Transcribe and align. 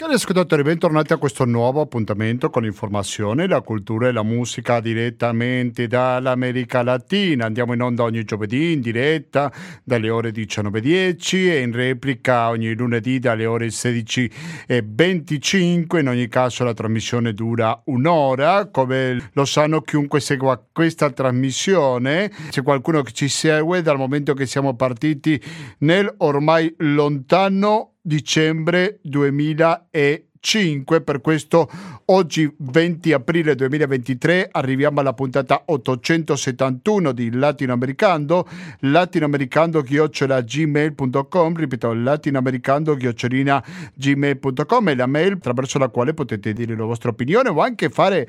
Cari 0.00 0.14
ascoltatori, 0.14 0.62
bentornati 0.62 1.12
a 1.12 1.18
questo 1.18 1.44
nuovo 1.44 1.82
appuntamento 1.82 2.48
con 2.48 2.62
l'informazione, 2.62 3.46
la 3.46 3.60
cultura 3.60 4.08
e 4.08 4.12
la 4.12 4.22
musica 4.22 4.80
direttamente 4.80 5.88
dall'America 5.88 6.82
Latina. 6.82 7.44
Andiamo 7.44 7.74
in 7.74 7.82
onda 7.82 8.04
ogni 8.04 8.24
giovedì 8.24 8.72
in 8.72 8.80
diretta 8.80 9.52
dalle 9.84 10.08
ore 10.08 10.30
19.10 10.30 11.50
e 11.50 11.60
in 11.60 11.72
replica 11.72 12.48
ogni 12.48 12.72
lunedì 12.72 13.18
dalle 13.18 13.44
ore 13.44 13.66
16.25. 13.66 15.98
In 15.98 16.08
ogni 16.08 16.28
caso 16.28 16.64
la 16.64 16.72
trasmissione 16.72 17.34
dura 17.34 17.82
un'ora, 17.84 18.70
come 18.70 19.28
lo 19.34 19.44
sanno 19.44 19.82
chiunque 19.82 20.20
segua 20.20 20.66
questa 20.72 21.10
trasmissione. 21.10 22.32
C'è 22.48 22.62
qualcuno 22.62 23.02
ci 23.02 23.28
segue 23.28 23.82
dal 23.82 23.98
momento 23.98 24.32
che 24.32 24.46
siamo 24.46 24.74
partiti 24.74 25.38
nel 25.80 26.10
ormai 26.16 26.74
lontano 26.78 27.96
dicembre 28.02 29.00
2005. 30.40 31.02
Per 31.02 31.20
questo. 31.20 31.70
Oggi 32.06 32.52
20 32.58 33.12
aprile 33.12 33.54
2023 33.54 34.48
arriviamo 34.50 34.98
alla 34.98 35.12
puntata 35.12 35.62
871 35.66 37.12
di 37.12 37.30
Latinoamericano, 37.30 38.44
latinoamericando-gmail.com, 38.80 41.54
ripeto, 41.54 41.92
latinoamericando-gmail.com 41.92 44.88
è 44.88 44.94
la 44.96 45.06
mail 45.06 45.34
attraverso 45.34 45.78
la 45.78 45.86
quale 45.86 46.14
potete 46.14 46.52
dire 46.52 46.74
la 46.74 46.82
vostra 46.82 47.10
opinione 47.10 47.50
o 47.50 47.60
anche 47.60 47.90
fare 47.90 48.26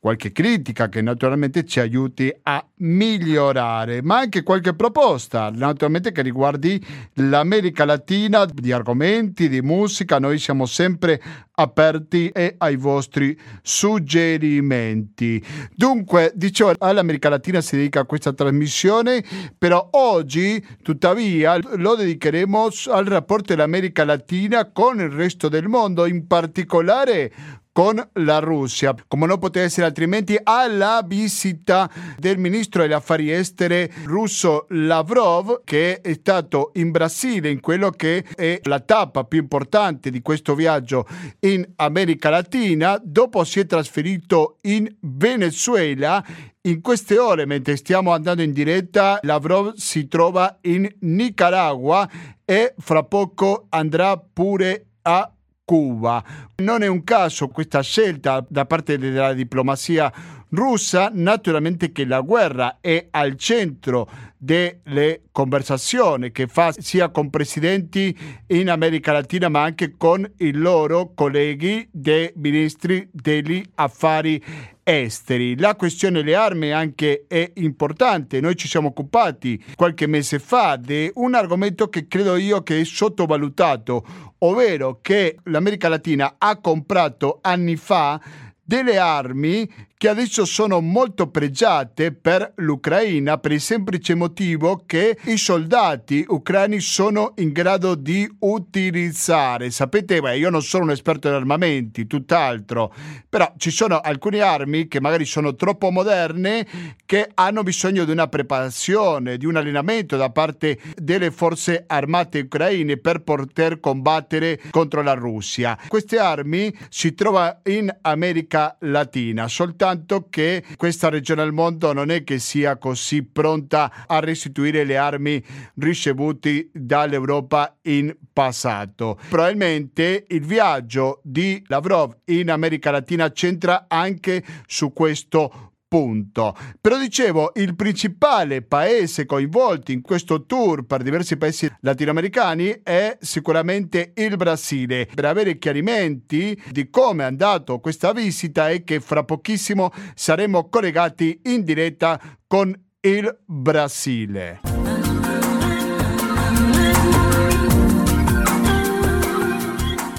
qualche 0.00 0.32
critica 0.32 0.88
che 0.88 1.02
naturalmente 1.02 1.64
ci 1.64 1.78
aiuti 1.78 2.34
a 2.42 2.66
migliorare, 2.78 4.02
ma 4.02 4.18
anche 4.18 4.42
qualche 4.42 4.74
proposta, 4.74 5.52
naturalmente 5.54 6.10
che 6.10 6.22
riguardi 6.22 6.84
l'America 7.14 7.84
Latina, 7.84 8.44
di 8.44 8.72
argomenti, 8.72 9.48
di 9.48 9.62
musica, 9.62 10.18
noi 10.18 10.38
siamo 10.38 10.66
sempre 10.66 11.22
aperti 11.60 12.28
e 12.28 12.54
ai 12.58 12.76
vostri 12.76 13.38
suggerimenti. 13.62 15.42
Dunque, 15.74 16.32
dicevo, 16.34 16.72
all'America 16.78 17.28
Latina 17.28 17.60
si 17.60 17.76
dedica 17.76 18.04
questa 18.04 18.32
trasmissione, 18.32 19.24
però 19.56 19.88
oggi, 19.92 20.64
tuttavia, 20.82 21.58
lo 21.76 21.94
dedicheremo 21.94 22.68
al 22.88 23.04
rapporto 23.04 23.54
dell'America 23.54 24.04
Latina 24.04 24.70
con 24.70 25.00
il 25.00 25.10
resto 25.10 25.48
del 25.48 25.68
mondo, 25.68 26.06
in 26.06 26.26
particolare 26.26 27.32
con 27.72 28.02
la 28.14 28.38
Russia. 28.38 28.94
Come 29.06 29.26
non 29.26 29.38
poteva 29.38 29.66
essere 29.66 29.86
altrimenti, 29.86 30.38
alla 30.42 31.02
visita 31.06 31.90
del 32.18 32.38
ministro 32.38 32.82
degli 32.82 32.92
affari 32.92 33.30
esteri 33.30 33.90
russo 34.04 34.66
Lavrov, 34.70 35.62
che 35.64 36.00
è 36.00 36.12
stato 36.14 36.70
in 36.74 36.90
Brasile 36.90 37.50
in 37.50 37.60
quello 37.60 37.90
che 37.90 38.24
è 38.34 38.60
la 38.64 38.80
tappa 38.80 39.24
più 39.24 39.40
importante 39.40 40.10
di 40.10 40.20
questo 40.22 40.54
viaggio 40.54 41.06
in 41.40 41.66
America 41.76 42.30
Latina. 42.30 43.00
Dopo 43.02 43.44
si 43.44 43.60
è 43.60 43.66
trasferito 43.66 44.58
in 44.62 44.88
Venezuela 45.00 46.24
in 46.62 46.82
queste 46.82 47.18
ore, 47.18 47.46
mentre 47.46 47.76
stiamo 47.76 48.12
andando 48.12 48.42
in 48.42 48.52
diretta, 48.52 49.18
Lavrov 49.22 49.74
si 49.76 50.08
trova 50.08 50.58
in 50.62 50.86
Nicaragua 51.00 52.08
e 52.44 52.74
fra 52.78 53.02
poco 53.04 53.66
andrà 53.70 54.18
pure 54.18 54.86
a 55.02 55.32
Cuba. 55.70 56.20
Non 56.56 56.82
è 56.82 56.88
un 56.88 57.04
caso 57.04 57.46
questa 57.46 57.80
scelta 57.80 58.44
da 58.48 58.66
parte 58.66 58.98
della 58.98 59.32
diplomazia 59.32 60.12
russa, 60.50 61.10
naturalmente 61.12 61.92
che 61.92 62.04
la 62.04 62.20
guerra 62.20 62.78
è 62.80 63.08
al 63.10 63.36
centro 63.36 64.08
delle 64.36 65.24
conversazioni 65.30 66.32
che 66.32 66.46
fa 66.46 66.72
sia 66.72 67.10
con 67.10 67.28
presidenti 67.28 68.16
in 68.46 68.70
America 68.70 69.12
Latina 69.12 69.48
ma 69.48 69.62
anche 69.62 69.96
con 69.96 70.28
i 70.38 70.52
loro 70.52 71.12
colleghi 71.14 71.86
dei 71.92 72.32
ministri 72.36 73.06
degli 73.12 73.62
affari 73.74 74.42
esteri. 74.82 75.58
La 75.58 75.76
questione 75.76 76.22
delle 76.22 76.34
armi 76.34 76.72
anche 76.72 77.26
è 77.28 77.52
importante. 77.56 78.40
Noi 78.40 78.56
ci 78.56 78.66
siamo 78.66 78.88
occupati 78.88 79.62
qualche 79.76 80.06
mese 80.06 80.38
fa 80.38 80.76
di 80.76 81.10
un 81.14 81.34
argomento 81.34 81.88
che 81.88 82.08
credo 82.08 82.36
io 82.36 82.62
che 82.62 82.80
è 82.80 82.84
sottovalutato, 82.84 84.04
ovvero 84.38 85.00
che 85.02 85.36
l'America 85.44 85.88
Latina 85.88 86.36
ha 86.38 86.58
comprato 86.58 87.38
anni 87.42 87.76
fa 87.76 88.20
delle 88.62 88.98
armi 88.98 89.68
che 90.00 90.08
adesso 90.08 90.46
sono 90.46 90.80
molto 90.80 91.28
pregiate 91.28 92.10
per 92.10 92.54
l'Ucraina 92.54 93.36
per 93.36 93.52
il 93.52 93.60
semplice 93.60 94.14
motivo 94.14 94.84
che 94.86 95.18
i 95.24 95.36
soldati 95.36 96.24
ucraini 96.26 96.80
sono 96.80 97.34
in 97.36 97.52
grado 97.52 97.96
di 97.96 98.26
utilizzare. 98.38 99.70
Sapete, 99.70 100.22
beh, 100.22 100.38
io 100.38 100.48
non 100.48 100.62
sono 100.62 100.84
un 100.84 100.92
esperto 100.92 101.28
di 101.28 101.34
armamenti, 101.34 102.06
tutt'altro, 102.06 102.94
però 103.28 103.52
ci 103.58 103.70
sono 103.70 104.00
alcune 104.00 104.40
armi 104.40 104.88
che 104.88 105.02
magari 105.02 105.26
sono 105.26 105.54
troppo 105.54 105.90
moderne 105.90 106.66
che 107.04 107.30
hanno 107.34 107.62
bisogno 107.62 108.06
di 108.06 108.12
una 108.12 108.28
preparazione, 108.28 109.36
di 109.36 109.44
un 109.44 109.56
allenamento 109.56 110.16
da 110.16 110.30
parte 110.30 110.78
delle 110.96 111.30
forze 111.30 111.84
armate 111.86 112.38
ucraine 112.38 112.96
per 112.96 113.20
poter 113.20 113.80
combattere 113.80 114.62
contro 114.70 115.02
la 115.02 115.12
Russia. 115.12 115.78
Queste 115.88 116.18
armi 116.18 116.74
si 116.88 117.12
trovano 117.12 117.58
in 117.64 117.94
America 118.00 118.78
Latina, 118.80 119.46
soltanto 119.46 119.88
tanto 119.90 120.28
che 120.30 120.62
questa 120.76 121.08
regione 121.08 121.42
al 121.42 121.52
mondo 121.52 121.92
non 121.92 122.10
è 122.10 122.22
che 122.22 122.38
sia 122.38 122.76
così 122.76 123.24
pronta 123.24 124.06
a 124.06 124.20
restituire 124.20 124.84
le 124.84 124.96
armi 124.96 125.42
ricevute 125.74 126.68
dall'Europa 126.72 127.76
in 127.82 128.14
passato. 128.32 129.18
Probabilmente 129.28 130.26
il 130.28 130.44
viaggio 130.44 131.20
di 131.24 131.62
Lavrov 131.66 132.16
in 132.26 132.50
America 132.50 132.92
Latina 132.92 133.32
c'entra 133.32 133.86
anche 133.88 134.44
su 134.66 134.92
questo 134.92 135.69
punto. 135.90 136.56
Però 136.80 136.96
dicevo, 136.96 137.50
il 137.56 137.74
principale 137.74 138.62
paese 138.62 139.26
coinvolto 139.26 139.90
in 139.90 140.02
questo 140.02 140.46
tour 140.46 140.86
per 140.86 141.02
diversi 141.02 141.36
paesi 141.36 141.68
latinoamericani 141.80 142.82
è 142.84 143.18
sicuramente 143.20 144.12
il 144.14 144.36
Brasile. 144.36 145.08
Per 145.12 145.24
avere 145.24 145.58
chiarimenti 145.58 146.56
di 146.70 146.88
come 146.90 147.24
è 147.24 147.26
andato 147.26 147.80
questa 147.80 148.12
visita 148.12 148.70
e 148.70 148.84
che 148.84 149.00
fra 149.00 149.24
pochissimo 149.24 149.90
saremo 150.14 150.68
collegati 150.68 151.40
in 151.46 151.64
diretta 151.64 152.20
con 152.46 152.72
il 153.00 153.38
Brasile. 153.44 154.69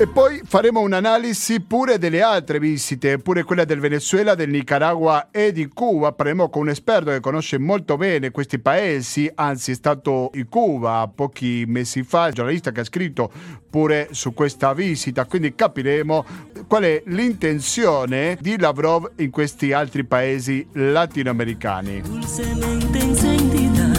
E 0.02 0.08
poi 0.08 0.42
faremo 0.44 0.80
un'analisi 0.80 1.62
pure 1.62 2.00
delle 2.00 2.24
altre 2.24 2.58
visite, 2.58 3.20
pure 3.20 3.44
quella 3.44 3.66
del 3.66 3.80
Venezuela, 3.80 4.34
del 4.34 4.50
Nicaragua 4.50 5.30
e 5.30 5.52
di 5.52 5.68
Cuba. 5.68 6.12
Parleremo 6.12 6.50
con 6.50 6.64
un 6.64 6.70
esperto 6.70 7.12
che 7.12 7.20
conosce 7.20 7.60
molto 7.60 7.98
bene 7.98 8.32
questi 8.32 8.58
paesi, 8.58 9.32
anzi 9.36 9.74
è 9.74 9.76
stato 9.76 10.32
in 10.34 10.50
Cuba 10.50 11.08
pochi 11.14 11.66
mesi 11.68 12.02
fa, 12.02 12.30
il 12.30 12.34
giornalista 12.34 12.72
che 12.72 12.80
ha 12.80 12.84
scritto 12.84 13.32
pure 13.70 14.08
su 14.10 14.34
questa 14.34 14.74
visita, 14.74 15.26
quindi 15.26 15.54
capiremo 15.54 16.26
qual 16.66 16.82
è 16.82 17.04
l'intenzione 17.06 18.40
di 18.42 18.58
Lavrov 18.58 19.08
in 19.18 19.30
questi 19.30 19.72
altri 19.72 20.04
paesi 20.04 20.68
latinoamericani. 20.72 22.02
Dulcemente 22.02 22.98
encendida, 22.98 23.92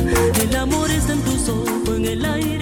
el 0.43 0.57
amor 0.57 0.91
está 0.91 1.13
en 1.13 1.23
tus 1.23 1.49
ojos, 1.49 1.97
en 1.97 2.07
el 2.07 2.25
aire, 2.25 2.62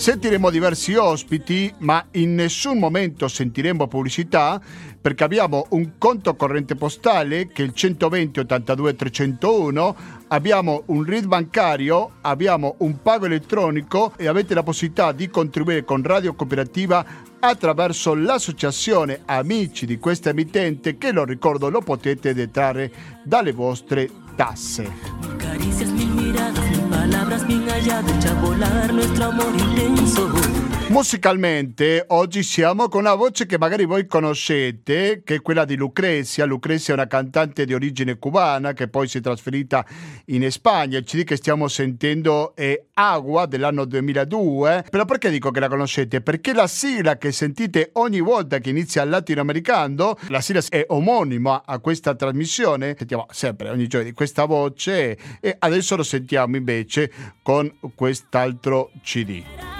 Sentiremo 0.00 0.48
diversi 0.48 0.94
ospiti, 0.94 1.70
ma 1.80 2.02
in 2.12 2.34
nessun 2.34 2.78
momento 2.78 3.28
sentiremo 3.28 3.86
pubblicità 3.86 4.58
perché 4.98 5.24
abbiamo 5.24 5.66
un 5.72 5.98
conto 5.98 6.34
corrente 6.36 6.74
postale 6.74 7.48
che 7.48 7.62
è 7.62 7.66
il 7.66 7.74
120 7.74 8.40
82 8.40 8.96
301, 8.96 9.96
abbiamo 10.28 10.84
un 10.86 11.02
RID 11.02 11.26
bancario, 11.26 12.12
abbiamo 12.22 12.76
un 12.78 13.02
pago 13.02 13.26
elettronico 13.26 14.14
e 14.16 14.26
avete 14.26 14.54
la 14.54 14.62
possibilità 14.62 15.12
di 15.12 15.28
contribuire 15.28 15.84
con 15.84 16.02
Radio 16.02 16.32
Cooperativa 16.32 17.04
attraverso 17.38 18.14
l'associazione 18.14 19.20
Amici 19.26 19.84
di 19.84 19.98
questa 19.98 20.30
emittente 20.30 20.96
che 20.96 21.12
lo 21.12 21.24
ricordo 21.24 21.68
lo 21.68 21.82
potete 21.82 22.32
detrarre 22.32 22.90
dalle 23.22 23.52
vostre 23.52 24.08
tasse. 24.34 25.99
calladas, 26.40 26.78
palabras 26.90 27.46
bien 27.46 27.68
halladas, 27.68 28.12
echa 28.16 28.30
a 28.30 28.40
volar 28.40 28.94
nuestro 28.94 29.26
amor 29.26 29.52
intenso. 29.56 30.69
Musicalmente 30.90 32.04
oggi 32.08 32.42
siamo 32.42 32.88
con 32.88 33.02
una 33.02 33.14
voce 33.14 33.46
che 33.46 33.58
magari 33.58 33.84
voi 33.84 34.08
conoscete, 34.08 35.22
che 35.24 35.36
è 35.36 35.40
quella 35.40 35.64
di 35.64 35.76
Lucrezia. 35.76 36.44
Lucrezia 36.44 36.92
è 36.92 36.96
una 36.96 37.06
cantante 37.06 37.64
di 37.64 37.72
origine 37.72 38.18
cubana 38.18 38.72
che 38.72 38.88
poi 38.88 39.06
si 39.06 39.18
è 39.18 39.20
trasferita 39.20 39.86
in 40.26 40.50
Spagna. 40.50 40.98
Il 40.98 41.04
CD 41.04 41.22
che 41.22 41.36
stiamo 41.36 41.68
sentendo 41.68 42.56
è 42.56 42.86
Agua 42.94 43.46
dell'anno 43.46 43.84
2002. 43.84 44.86
Però 44.90 45.04
perché 45.04 45.30
dico 45.30 45.52
che 45.52 45.60
la 45.60 45.68
conoscete? 45.68 46.22
Perché 46.22 46.52
la 46.52 46.66
sigla 46.66 47.18
che 47.18 47.30
sentite 47.30 47.90
ogni 47.92 48.20
volta 48.20 48.58
che 48.58 48.70
inizia 48.70 49.04
il 49.04 49.10
latinoamericano, 49.10 50.18
la 50.26 50.40
sigla 50.40 50.60
è 50.68 50.86
omonima 50.88 51.62
a 51.64 51.78
questa 51.78 52.16
trasmissione. 52.16 52.96
Sentiamo 52.98 53.26
sempre 53.30 53.70
ogni 53.70 53.86
giorno 53.86 54.08
di 54.08 54.12
questa 54.12 54.44
voce 54.44 55.16
e 55.40 55.54
adesso 55.56 55.94
lo 55.94 56.02
sentiamo 56.02 56.56
invece 56.56 57.12
con 57.42 57.72
quest'altro 57.94 58.90
CD. 59.04 59.79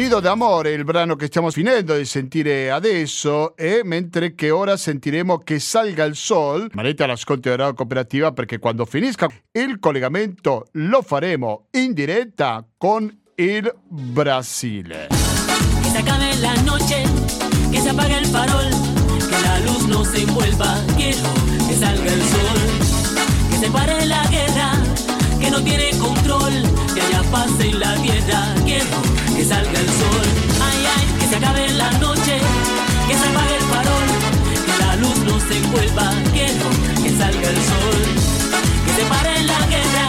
Nido 0.00 0.18
d'amore, 0.18 0.72
il 0.72 0.82
brano 0.82 1.14
che 1.14 1.26
stiamo 1.26 1.50
finendo 1.50 1.94
di 1.94 2.06
sentire 2.06 2.70
adesso, 2.70 3.54
e 3.54 3.82
mentre 3.84 4.34
che 4.34 4.48
ora 4.48 4.78
sentiremo 4.78 5.40
che 5.40 5.58
salga 5.58 6.04
il 6.04 6.16
sol, 6.16 6.68
rimanete 6.70 7.02
all'ascolto 7.02 7.50
della 7.50 7.64
radio 7.64 7.74
cooperativa 7.74 8.32
perché 8.32 8.58
quando 8.58 8.86
finisca 8.86 9.28
il 9.52 9.78
collegamento 9.78 10.68
lo 10.72 11.02
faremo 11.02 11.66
in 11.72 11.92
diretta 11.92 12.66
con 12.78 13.14
il 13.34 13.74
Brasile. 13.86 15.08
Que 15.82 15.90
se 15.90 15.98
acabe 15.98 16.34
la 16.40 16.54
noche, 16.62 17.04
que 17.70 17.80
se 17.82 17.90
apague 17.90 18.16
el 18.16 18.24
farol, 18.24 18.70
que 19.28 19.38
la 19.42 19.58
luz 19.66 19.86
no 19.86 20.02
se 20.02 20.22
envuelva, 20.22 20.82
quiero 20.96 21.28
que 21.68 21.74
salga 21.74 22.10
el 22.10 22.22
sol, 22.22 22.58
que 23.50 23.56
se 23.58 23.70
pare 23.70 24.06
la 24.06 24.26
guerra, 24.30 24.82
que 25.38 25.50
no 25.50 25.62
tiene 25.62 25.90
control, 25.98 26.54
que 26.94 27.02
haya 27.02 27.22
paz 27.30 27.50
en 27.60 27.78
la 27.78 27.94
tierra, 27.96 28.54
quiero 28.64 29.19
que 29.36 29.44
salga 29.44 29.78
el 29.80 29.88
sol. 30.00 30.26
Ay, 30.60 30.80
ay, 30.96 31.06
que 31.20 31.26
se 31.28 31.36
acabe 31.36 31.68
la 31.70 31.90
noche, 31.92 32.38
que 33.08 33.14
se 33.14 33.26
apague 33.28 33.56
el 33.56 33.62
farol, 33.72 34.08
que 34.66 34.84
la 34.84 34.96
luz 34.96 35.18
no 35.28 35.40
se 35.40 35.56
envuelva, 35.56 36.12
quiero 36.32 36.68
que 37.02 37.10
salga 37.16 37.48
el 37.48 37.60
sol. 37.70 38.00
Que 38.86 38.92
se 38.98 39.04
pare 39.08 39.42
la 39.44 39.60
guerra, 39.66 40.06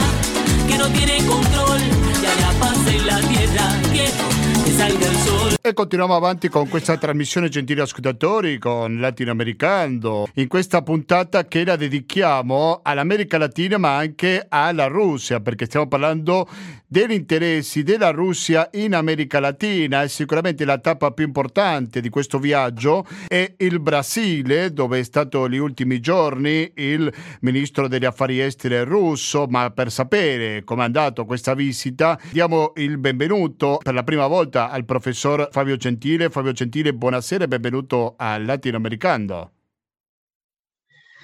que 0.67 0.77
no 0.77 0.87
tiene 0.89 1.17
control, 1.25 1.81
que 2.19 2.27
haya 2.27 2.51
paz 2.59 2.77
en 2.87 3.07
la 3.07 3.19
tierra, 3.21 3.65
quiero 3.91 4.25
que 4.65 4.71
salga 4.77 5.07
el 5.07 5.17
sol. 5.25 5.30
E 5.63 5.73
continuiamo 5.73 6.15
avanti 6.15 6.49
con 6.49 6.67
questa 6.67 6.97
trasmissione, 6.97 7.49
gentili 7.49 7.79
ascoltatori, 7.79 8.59
con 8.59 8.99
Latinoamericano. 8.99 10.27
In 10.35 10.47
questa 10.47 10.81
puntata 10.81 11.45
che 11.45 11.63
la 11.63 11.75
dedichiamo 11.75 12.81
all'America 12.83 13.37
Latina, 13.37 13.77
ma 13.77 13.95
anche 13.95 14.45
alla 14.49 14.87
Russia, 14.87 15.39
perché 15.39 15.65
stiamo 15.65 15.87
parlando 15.87 16.47
degli 16.87 17.13
interessi 17.13 17.83
della 17.83 18.11
Russia 18.11 18.69
in 18.73 18.93
America 18.93 19.39
Latina. 19.39 20.03
E 20.03 20.09
sicuramente 20.09 20.65
la 20.65 20.77
tappa 20.77 21.11
più 21.11 21.25
importante 21.25 22.01
di 22.01 22.09
questo 22.09 22.37
viaggio 22.37 23.05
è 23.27 23.53
il 23.57 23.79
Brasile, 23.79 24.73
dove 24.73 24.99
è 24.99 25.03
stato 25.03 25.47
negli 25.47 25.59
ultimi 25.59 25.99
giorni 25.99 26.71
il 26.75 27.11
ministro 27.41 27.87
degli 27.87 28.05
affari 28.05 28.41
esteri 28.41 28.83
russo. 28.83 29.45
Ma 29.47 29.71
per 29.71 29.91
sapere 29.91 30.63
come 30.63 30.81
è 30.81 30.85
andato 30.85 31.25
questa 31.25 31.53
visita, 31.53 32.19
diamo 32.29 32.73
il 32.75 32.97
benvenuto 32.97 33.79
per 33.81 33.93
la 33.93 34.03
prima 34.03 34.27
volta 34.27 34.69
al 34.69 34.85
professor 34.85 35.30
Fabio 35.51 35.77
Gentile. 35.77 36.29
Fabio 36.29 36.51
Gentile, 36.51 36.93
buonasera 36.93 37.45
e 37.45 37.47
benvenuto 37.47 38.15
al 38.17 38.45
Latinoamericano. 38.45 39.60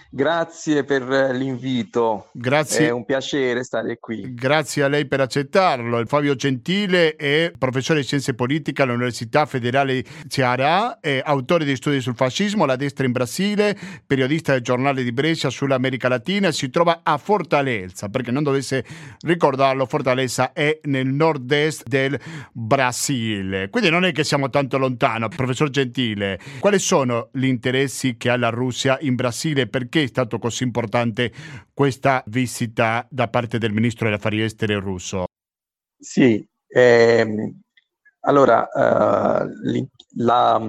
Grazie 0.10 0.84
per 0.86 1.04
l'invito. 1.34 2.30
Grazie. 2.34 2.88
È 2.88 2.92
un 2.92 3.04
piacere 3.04 3.64
stare 3.64 3.98
qui. 4.00 4.34
Grazie 4.34 4.84
a 4.84 4.88
lei 4.88 5.06
per 5.06 5.20
accettarlo. 5.20 6.00
Il 6.00 6.08
Fabio 6.08 6.34
Gentile 6.36 7.16
è 7.16 7.52
professore 7.58 8.00
di 8.00 8.06
scienze 8.06 8.34
politiche 8.34 8.82
all'Università 8.82 9.46
Federale 9.46 10.04
Ceará, 10.28 11.00
è 11.02 11.22
autore 11.24 11.66
di 11.66 11.76
studi 11.76 12.00
sul 12.00 12.16
fascismo, 12.16 12.66
la 12.66 12.78
destra 12.78 13.06
in 13.06 13.12
Brasile, 13.12 13.78
periodista 14.06 14.54
del 14.54 14.62
giornale 14.62 15.04
di 15.04 15.12
Brescia 15.12 15.50
sull'America 15.50 16.08
Latina. 16.08 16.52
Si 16.52 16.70
trova 16.70 17.02
a 17.04 17.18
Fortaleza, 17.18 18.08
perché 18.08 18.32
non 18.32 18.44
dovesse 18.44 18.86
ricordarlo, 19.22 19.86
Fortaleza 19.86 20.54
è 20.54 20.80
nel 20.84 21.08
nord-est 21.08 21.86
del 21.86 22.18
Brasile. 22.54 23.70
Quindi 23.70 23.90
non 23.90 24.06
è 24.06 24.14
che 24.14 24.24
siamo 24.24 24.50
tanto 24.50 24.78
lontano. 24.78 25.28
Professor 25.28 25.70
Gentile, 25.70 26.40
quali 26.60 26.80
sono 26.80 27.30
gli 27.34 27.46
interessi 27.46 28.16
che 28.16 28.30
ha 28.30 28.38
la 28.38 28.50
Russia 28.50 28.98
in 29.02 29.16
Brasile? 29.16 29.68
Perché 29.68 29.97
è 30.04 30.08
stato 30.08 30.40
così 30.40 30.64
importante 30.64 31.32
questa 31.74 32.24
visita 32.28 33.06
da 33.10 33.28
parte 33.28 33.58
del 33.58 33.72
ministro 33.72 34.06
degli 34.06 34.16
affari 34.16 34.42
esteri 34.42 34.74
russo? 34.76 35.26
Sì, 36.00 36.46
ehm, 36.68 37.62
allora 38.22 38.68
uh, 38.72 39.88
la, 40.16 40.62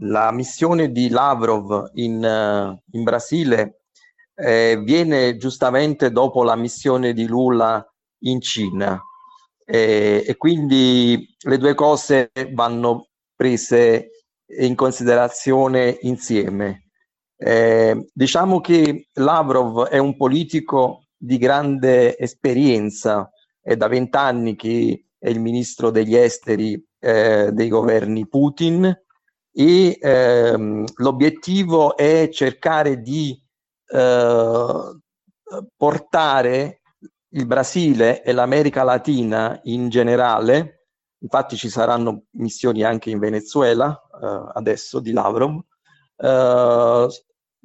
la, 0.00 0.32
missione 0.32 0.90
di 0.90 1.08
Lavrov 1.08 1.90
in, 1.94 2.22
uh, 2.22 2.96
in 2.96 3.02
Brasile 3.02 3.82
eh, 4.34 4.80
viene 4.84 5.36
giustamente 5.36 6.10
dopo 6.10 6.44
la 6.44 6.54
missione 6.54 7.12
di 7.12 7.26
Lula 7.26 7.84
in 8.20 8.40
Cina 8.40 9.00
eh, 9.64 10.24
e 10.26 10.36
quindi 10.36 11.34
le 11.40 11.58
due 11.58 11.74
cose 11.74 12.30
vanno 12.52 13.08
prese 13.34 14.10
in 14.60 14.74
considerazione 14.74 15.98
insieme. 16.02 16.87
Eh, 17.40 18.10
diciamo 18.12 18.60
che 18.60 19.10
Lavrov 19.12 19.86
è 19.86 19.98
un 19.98 20.16
politico 20.16 21.04
di 21.16 21.38
grande 21.38 22.18
esperienza, 22.18 23.30
è 23.60 23.76
da 23.76 23.86
vent'anni 23.86 24.56
che 24.56 25.04
è 25.16 25.28
il 25.28 25.40
ministro 25.40 25.90
degli 25.90 26.16
esteri 26.16 26.84
eh, 26.98 27.50
dei 27.52 27.68
governi 27.68 28.26
Putin 28.26 28.92
e 29.52 29.98
ehm, 30.00 30.84
l'obiettivo 30.96 31.96
è 31.96 32.28
cercare 32.32 33.00
di 33.00 33.40
eh, 33.86 35.00
portare 35.76 36.80
il 37.30 37.46
Brasile 37.46 38.22
e 38.24 38.32
l'America 38.32 38.82
Latina 38.82 39.60
in 39.64 39.88
generale, 39.88 40.86
infatti 41.18 41.56
ci 41.56 41.68
saranno 41.68 42.24
missioni 42.32 42.82
anche 42.82 43.10
in 43.10 43.20
Venezuela 43.20 43.92
eh, 43.92 44.50
adesso 44.54 44.98
di 44.98 45.12
Lavrov, 45.12 45.60
Uh, 46.20 47.06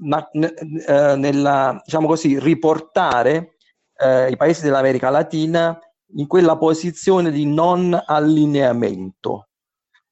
ma, 0.04 0.30
eh, 0.32 1.16
nella, 1.16 1.82
diciamo 1.84 2.08
così, 2.08 2.40
riportare 2.40 3.56
eh, 3.98 4.30
i 4.30 4.38
paesi 4.38 4.64
dell'America 4.64 5.10
Latina 5.10 5.78
in 6.16 6.28
quella 6.28 6.58
posizione 6.58 7.32
di 7.32 7.46
non 7.46 8.00
allineamento, 8.06 9.50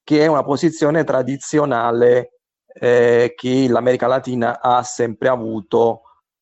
che 0.03 0.21
è 0.21 0.27
una 0.27 0.43
posizione 0.43 1.03
tradizionale 1.03 2.39
eh, 2.73 3.33
che 3.35 3.67
l'America 3.69 4.07
Latina 4.07 4.61
ha 4.61 4.81
sempre 4.83 5.27
avuto 5.27 6.01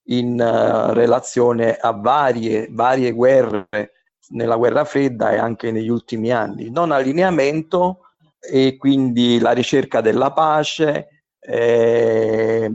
in 0.10 0.40
uh, 0.40 0.92
relazione 0.94 1.76
a 1.76 1.92
varie, 1.92 2.68
varie 2.72 3.12
guerre, 3.12 3.68
nella 4.30 4.56
guerra 4.56 4.84
fredda 4.84 5.32
e 5.32 5.38
anche 5.38 5.72
negli 5.72 5.90
ultimi 5.90 6.32
anni. 6.32 6.70
Non 6.70 6.92
allineamento 6.92 8.06
e 8.40 8.78
quindi 8.78 9.40
la 9.40 9.52
ricerca 9.52 10.02
della 10.02 10.32
pace, 10.32 11.26
eh, 11.40 12.72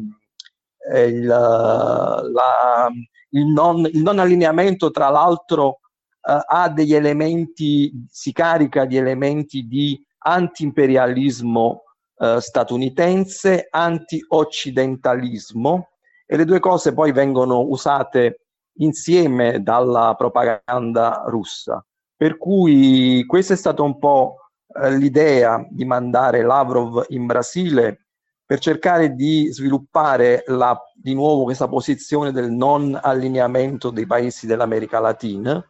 il, 0.93 1.27
la, 1.27 2.91
il, 3.31 3.47
non, 3.47 3.87
il, 3.87 4.03
non, 4.03 4.19
allineamento 4.19 4.91
tra 4.91 5.09
l'altro 5.09 5.81
eh, 6.21 6.39
ha 6.47 6.69
degli 6.69 6.95
elementi, 6.95 8.07
si 8.11 8.33
carica 8.33 8.85
di 8.85 8.97
elementi 8.97 9.67
di 9.67 10.05
anti-imperialismo 10.19 11.83
eh, 12.19 12.41
statunitense, 12.41 13.69
anti-occidentalismo 13.71 15.89
e 16.27 16.37
le 16.37 16.45
due 16.45 16.61
cose 16.61 16.95
poi 16.95 17.13
vengono 17.13 17.61
usate 17.61 18.41
insieme 18.79 19.63
dalla 19.63 20.15
propaganda 20.17 21.25
russa. 21.27 21.85
Per 22.17 22.39
cui 22.39 23.25
questa 23.27 23.55
è 23.55 23.57
stata 23.57 23.83
un 23.83 23.99
po' 23.99 24.37
eh, 24.83 24.97
l'idea 24.97 25.65
di 25.69 25.85
mandare 25.85 26.43
Lavrov 26.43 27.05
in 27.09 27.27
Brasile 27.27 28.04
per 28.47 28.59
cercare 28.59 29.15
di 29.15 29.49
sviluppare 29.51 30.45
la, 30.49 30.79
di 30.95 31.15
nuovo 31.15 31.45
questa 31.45 31.69
posizione 31.69 32.31
del 32.31 32.51
non 32.51 32.99
allineamento 33.01 33.91
dei 33.91 34.07
paesi 34.07 34.47
dell'America 34.47 35.01
Latina, 35.01 35.65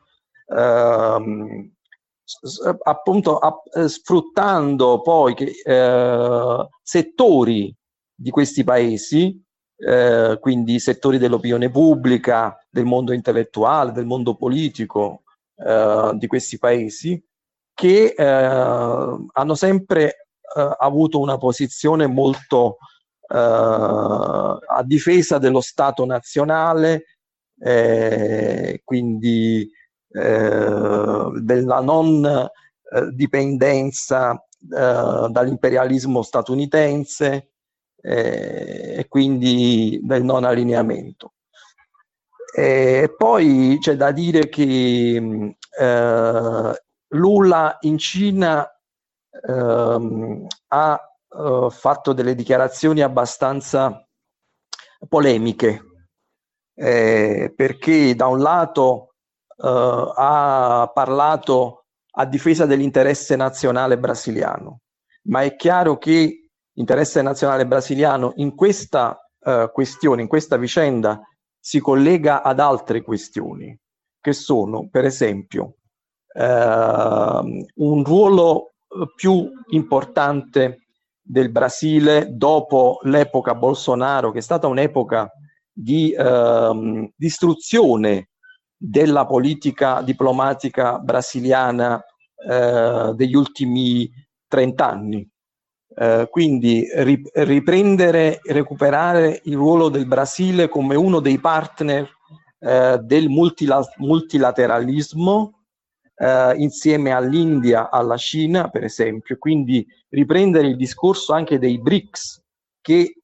ehm, 0.46 1.72
appunto 2.82 3.38
a, 3.38 3.62
eh, 3.74 3.88
sfruttando 3.88 5.00
poi 5.02 5.34
che, 5.34 5.52
eh, 5.64 6.68
settori 6.82 7.74
di 8.14 8.30
questi 8.30 8.64
paesi, 8.64 9.40
eh, 9.76 10.38
quindi 10.40 10.78
settori 10.78 11.18
dell'opinione 11.18 11.70
pubblica, 11.70 12.56
del 12.70 12.84
mondo 12.84 13.12
intellettuale, 13.12 13.92
del 13.92 14.06
mondo 14.06 14.34
politico 14.36 15.22
eh, 15.56 16.12
di 16.14 16.26
questi 16.26 16.58
paesi, 16.58 17.22
che 17.74 18.14
eh, 18.16 18.24
hanno 18.24 19.54
sempre 19.54 20.23
eh, 20.54 20.76
avuto 20.78 21.20
una 21.20 21.36
posizione 21.38 22.06
molto 22.06 22.78
eh, 23.28 23.36
a 23.36 24.82
difesa 24.84 25.38
dello 25.38 25.60
Stato 25.60 26.04
nazionale, 26.04 27.04
eh, 27.60 28.80
quindi 28.84 29.70
eh, 30.10 31.30
della 31.40 31.80
non 31.80 32.24
eh, 32.24 33.10
dipendenza 33.12 34.38
dall'imperialismo 34.66 36.22
statunitense 36.22 37.50
e 38.00 39.04
quindi 39.10 40.00
del 40.02 40.24
non 40.24 40.44
allineamento. 40.44 41.34
E 42.56 43.12
poi 43.14 43.76
c'è 43.80 43.96
da 43.96 44.10
dire 44.12 44.48
che 44.48 45.56
eh, 45.78 46.82
Lula 47.08 47.76
in 47.80 47.98
Cina 47.98 48.73
ehm, 49.42 50.46
ha 50.68 51.16
eh, 51.28 51.68
fatto 51.70 52.12
delle 52.12 52.34
dichiarazioni 52.34 53.02
abbastanza 53.02 54.06
polemiche, 55.08 55.82
eh, 56.74 57.52
perché 57.54 58.14
da 58.14 58.26
un 58.26 58.40
lato 58.40 59.14
eh, 59.56 60.12
ha 60.16 60.90
parlato 60.92 61.86
a 62.16 62.24
difesa 62.26 62.66
dell'interesse 62.66 63.36
nazionale 63.36 63.98
brasiliano, 63.98 64.80
ma 65.24 65.42
è 65.42 65.56
chiaro 65.56 65.98
che 65.98 66.50
l'interesse 66.74 67.22
nazionale 67.22 67.66
brasiliano 67.66 68.32
in 68.36 68.54
questa 68.54 69.18
uh, 69.44 69.70
questione, 69.70 70.22
in 70.22 70.28
questa 70.28 70.56
vicenda, 70.56 71.20
si 71.58 71.80
collega 71.80 72.42
ad 72.42 72.60
altre 72.60 73.02
questioni, 73.02 73.76
che 74.20 74.32
sono, 74.32 74.88
per 74.88 75.04
esempio, 75.04 75.76
uh, 76.34 76.40
un 76.42 78.04
ruolo 78.04 78.73
più 79.14 79.50
importante 79.70 80.86
del 81.20 81.50
Brasile 81.50 82.28
dopo 82.30 82.98
l'epoca 83.02 83.54
Bolsonaro, 83.54 84.30
che 84.30 84.38
è 84.38 84.42
stata 84.42 84.66
un'epoca 84.66 85.30
di 85.72 86.14
uh, 86.16 87.10
distruzione 87.16 88.28
della 88.76 89.24
politica 89.24 90.02
diplomatica 90.02 90.98
brasiliana 90.98 92.02
eh, 92.46 93.12
degli 93.14 93.34
ultimi 93.34 94.10
30 94.46 94.90
anni. 94.90 95.28
Eh, 95.96 96.26
quindi 96.30 96.86
ri- 96.92 97.30
riprendere 97.32 98.40
e 98.42 98.52
recuperare 98.52 99.40
il 99.44 99.54
ruolo 99.54 99.88
del 99.88 100.06
Brasile 100.06 100.68
come 100.68 100.96
uno 100.96 101.20
dei 101.20 101.38
partner 101.38 102.08
eh, 102.58 102.98
del 103.00 103.28
multila- 103.28 103.86
multilateralismo 103.96 105.63
eh, 106.16 106.54
insieme 106.56 107.12
all'India, 107.12 107.90
alla 107.90 108.16
Cina, 108.16 108.68
per 108.68 108.84
esempio, 108.84 109.36
quindi 109.38 109.86
riprendere 110.10 110.68
il 110.68 110.76
discorso 110.76 111.32
anche 111.32 111.58
dei 111.58 111.80
BRICS 111.80 112.42
che 112.80 113.14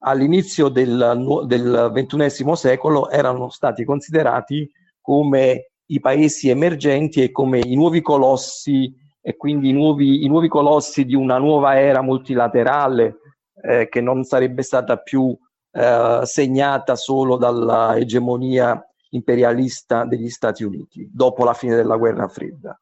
all'inizio 0.00 0.68
del, 0.68 1.42
del 1.46 1.90
XXI 1.92 2.54
secolo 2.54 3.10
erano 3.10 3.48
stati 3.48 3.84
considerati 3.84 4.70
come 5.00 5.70
i 5.86 6.00
paesi 6.00 6.48
emergenti 6.48 7.22
e 7.22 7.30
come 7.30 7.60
i 7.60 7.74
nuovi 7.74 8.02
colossi 8.02 8.92
e 9.20 9.36
quindi 9.36 9.70
i 9.70 9.72
nuovi, 9.72 10.24
i 10.24 10.28
nuovi 10.28 10.48
colossi 10.48 11.04
di 11.04 11.14
una 11.14 11.38
nuova 11.38 11.80
era 11.80 12.02
multilaterale 12.02 13.16
eh, 13.62 13.88
che 13.88 14.00
non 14.00 14.24
sarebbe 14.24 14.62
stata 14.62 14.98
più 14.98 15.36
eh, 15.72 16.20
segnata 16.22 16.94
solo 16.94 17.36
dalla 17.36 17.96
egemonia 17.96 18.80
imperialista 19.10 20.04
degli 20.04 20.28
Stati 20.28 20.64
Uniti 20.64 21.08
dopo 21.12 21.44
la 21.44 21.54
fine 21.54 21.76
della 21.76 21.96
guerra 21.96 22.28
fredda. 22.28 22.78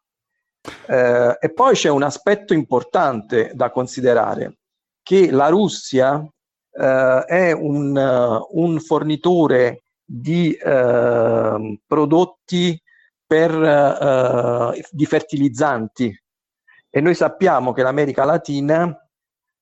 Eh, 0.86 1.36
e 1.40 1.52
poi 1.52 1.74
c'è 1.74 1.90
un 1.90 2.02
aspetto 2.02 2.54
importante 2.54 3.52
da 3.54 3.70
considerare, 3.70 4.58
che 5.02 5.30
la 5.30 5.48
Russia 5.48 6.26
eh, 6.70 7.24
è 7.26 7.52
un, 7.52 7.96
uh, 7.96 8.60
un 8.60 8.80
fornitore 8.80 9.84
di 10.06 10.52
eh, 10.52 11.80
prodotti 11.86 12.80
per, 13.26 13.50
eh, 13.52 14.84
di 14.90 15.06
fertilizzanti 15.06 16.22
e 16.90 17.00
noi 17.00 17.14
sappiamo 17.14 17.72
che 17.72 17.82
l'America 17.82 18.24
Latina 18.24 18.86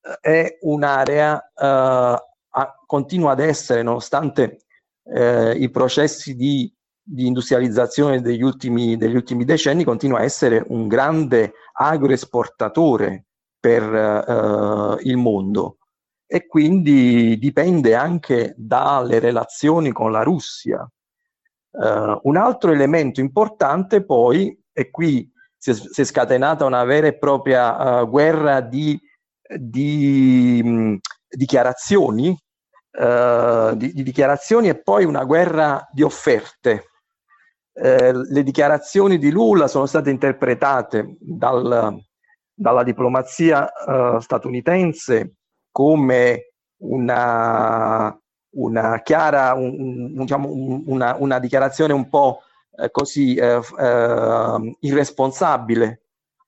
eh, 0.00 0.18
è 0.20 0.58
un'area, 0.62 1.52
a, 1.54 2.76
continua 2.86 3.32
ad 3.32 3.40
essere, 3.40 3.82
nonostante 3.82 4.61
eh, 5.04 5.52
i 5.52 5.70
processi 5.70 6.34
di, 6.34 6.72
di 7.02 7.26
industrializzazione 7.26 8.20
degli 8.20 8.42
ultimi, 8.42 8.96
degli 8.96 9.14
ultimi, 9.14 9.44
decenni, 9.44 9.84
continua 9.84 10.18
a 10.18 10.24
essere 10.24 10.64
un 10.68 10.88
grande 10.88 11.52
agroesportatore 11.72 13.26
per 13.58 13.82
eh, 13.82 15.02
il 15.08 15.16
mondo 15.16 15.76
e 16.32 16.46
quindi 16.46 17.36
dipende 17.38 17.94
anche 17.94 18.54
dalle 18.56 19.18
relazioni 19.18 19.92
con 19.92 20.10
la 20.10 20.22
Russia. 20.22 20.90
Uh, 21.72 22.18
un 22.22 22.38
altro 22.38 22.72
elemento 22.72 23.20
importante 23.20 24.02
poi, 24.02 24.58
e 24.72 24.90
qui 24.90 25.30
si 25.58 25.72
è, 25.72 25.74
si 25.74 26.00
è 26.00 26.04
scatenata 26.04 26.64
una 26.64 26.84
vera 26.84 27.06
e 27.06 27.18
propria 27.18 28.00
uh, 28.00 28.08
guerra 28.08 28.62
di, 28.62 28.98
di 29.58 30.62
mh, 30.64 30.96
dichiarazioni, 31.28 32.34
uh, 32.92 33.74
di, 33.76 33.92
di, 33.92 34.02
dichiarazioni 34.02 34.68
e 34.68 34.80
poi 34.80 35.04
una 35.04 35.24
guerra 35.24 35.88
di 35.92 36.02
offerte. 36.02 36.88
le 37.74 38.42
dichiarazioni 38.42 39.16
di 39.16 39.30
Lula 39.30 39.66
sono 39.66 39.86
state 39.86 40.10
interpretate 40.10 41.16
dal, 41.18 41.98
dalla 42.52 42.82
diplomazia 42.82 43.66
statunitense 44.20 45.36
come 45.70 46.52
una, 46.82 48.16
una 48.54 49.00
chiara, 49.02 49.54
un, 49.54 50.14
diciamo, 50.14 50.48
una, 50.86 51.16
una, 51.18 51.38
dichiarazione 51.38 51.92
un 51.92 52.08
po' 52.08 52.42
eh, 52.76 52.90
così 52.90 53.34
eh, 53.34 53.60
eh, 53.78 54.76
irresponsabile, 54.80 56.02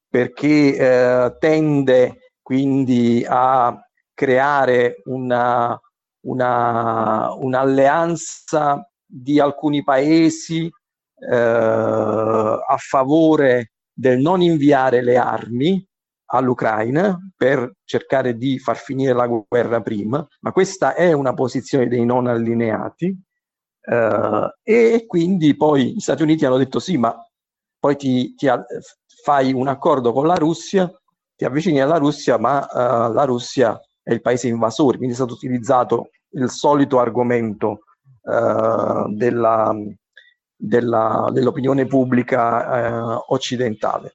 perché 0.09 0.77
eh, 0.77 1.37
tende 1.39 2.33
quindi 2.43 3.25
a 3.27 3.77
creare 4.13 5.03
una, 5.05 5.79
un'alleanza 6.25 8.89
di 9.07 9.41
alcuni 9.41 9.83
paesi 9.83 10.67
eh, 10.67 11.37
a 11.37 12.77
favore 12.79 13.73
del 13.93 14.21
non 14.21 14.41
inviare 14.43 15.03
le 15.03 15.17
armi 15.17 15.85
all'Ucraina 16.27 17.19
per 17.37 17.75
cercare 17.85 18.37
di 18.37 18.59
far 18.59 18.77
finire 18.77 19.13
la 19.13 19.27
guerra 19.27 19.83
prima, 19.83 20.27
ma 20.41 20.53
questa 20.53 20.95
è 20.95 21.13
una 21.13 21.35
posizione 21.35 21.87
dei 21.87 22.05
non 22.05 22.27
allineati 22.27 23.17
uh, 23.87 24.49
e 24.63 25.05
quindi 25.07 25.57
poi 25.57 25.95
gli 25.95 26.01
Stati 26.01 26.23
Uniti 26.23 26.45
hanno 26.45 26.57
detto 26.57 26.81
sì, 26.81 26.97
ma 26.97 27.17
poi 27.79 27.97
ti, 27.97 28.35
ti 28.35 28.49
fai 29.23 29.53
un 29.53 29.69
accordo 29.69 30.13
con 30.13 30.27
la 30.27 30.35
Russia, 30.35 30.91
ti 31.37 31.45
avvicini 31.45 31.81
alla 31.81 31.99
Russia, 31.99 32.39
ma 32.39 32.61
uh, 32.61 33.13
la 33.13 33.25
Russia 33.25 33.79
è 34.05 34.13
il 34.13 34.21
paese 34.21 34.47
invasore, 34.47 34.99
quindi 34.99 35.15
è 35.15 35.19
stato 35.19 35.35
utilizzato 35.35 36.11
il 36.35 36.49
solito 36.51 37.01
argomento 37.01 37.81
uh, 38.23 39.13
della, 39.13 39.75
della, 40.55 41.29
dell'opinione 41.33 41.87
pubblica 41.87 43.25
occidentale 43.33 44.15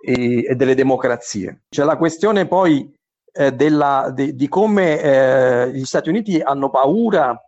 e, 0.00 0.44
e 0.44 0.54
delle 0.54 0.74
democrazie. 0.74 1.62
C'è 1.68 1.84
la 1.84 1.96
questione 1.96 2.46
poi 2.46 2.92
eh, 3.32 3.52
della, 3.52 4.10
de, 4.14 4.34
di 4.34 4.48
come 4.48 5.00
eh, 5.00 5.70
gli 5.72 5.84
Stati 5.84 6.08
Uniti 6.08 6.40
hanno 6.40 6.70
paura 6.70 7.38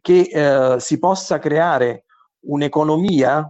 che 0.00 0.20
eh, 0.20 0.80
si 0.80 0.98
possa 0.98 1.38
creare 1.38 2.04
un'economia 2.46 3.48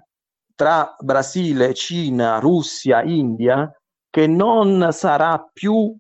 tra 0.55 0.95
Brasile, 0.99 1.75
Cina, 1.75 2.39
Russia, 2.39 3.03
India 3.03 3.71
che 4.09 4.27
non 4.27 4.89
sarà 4.93 5.51
più 5.53 5.95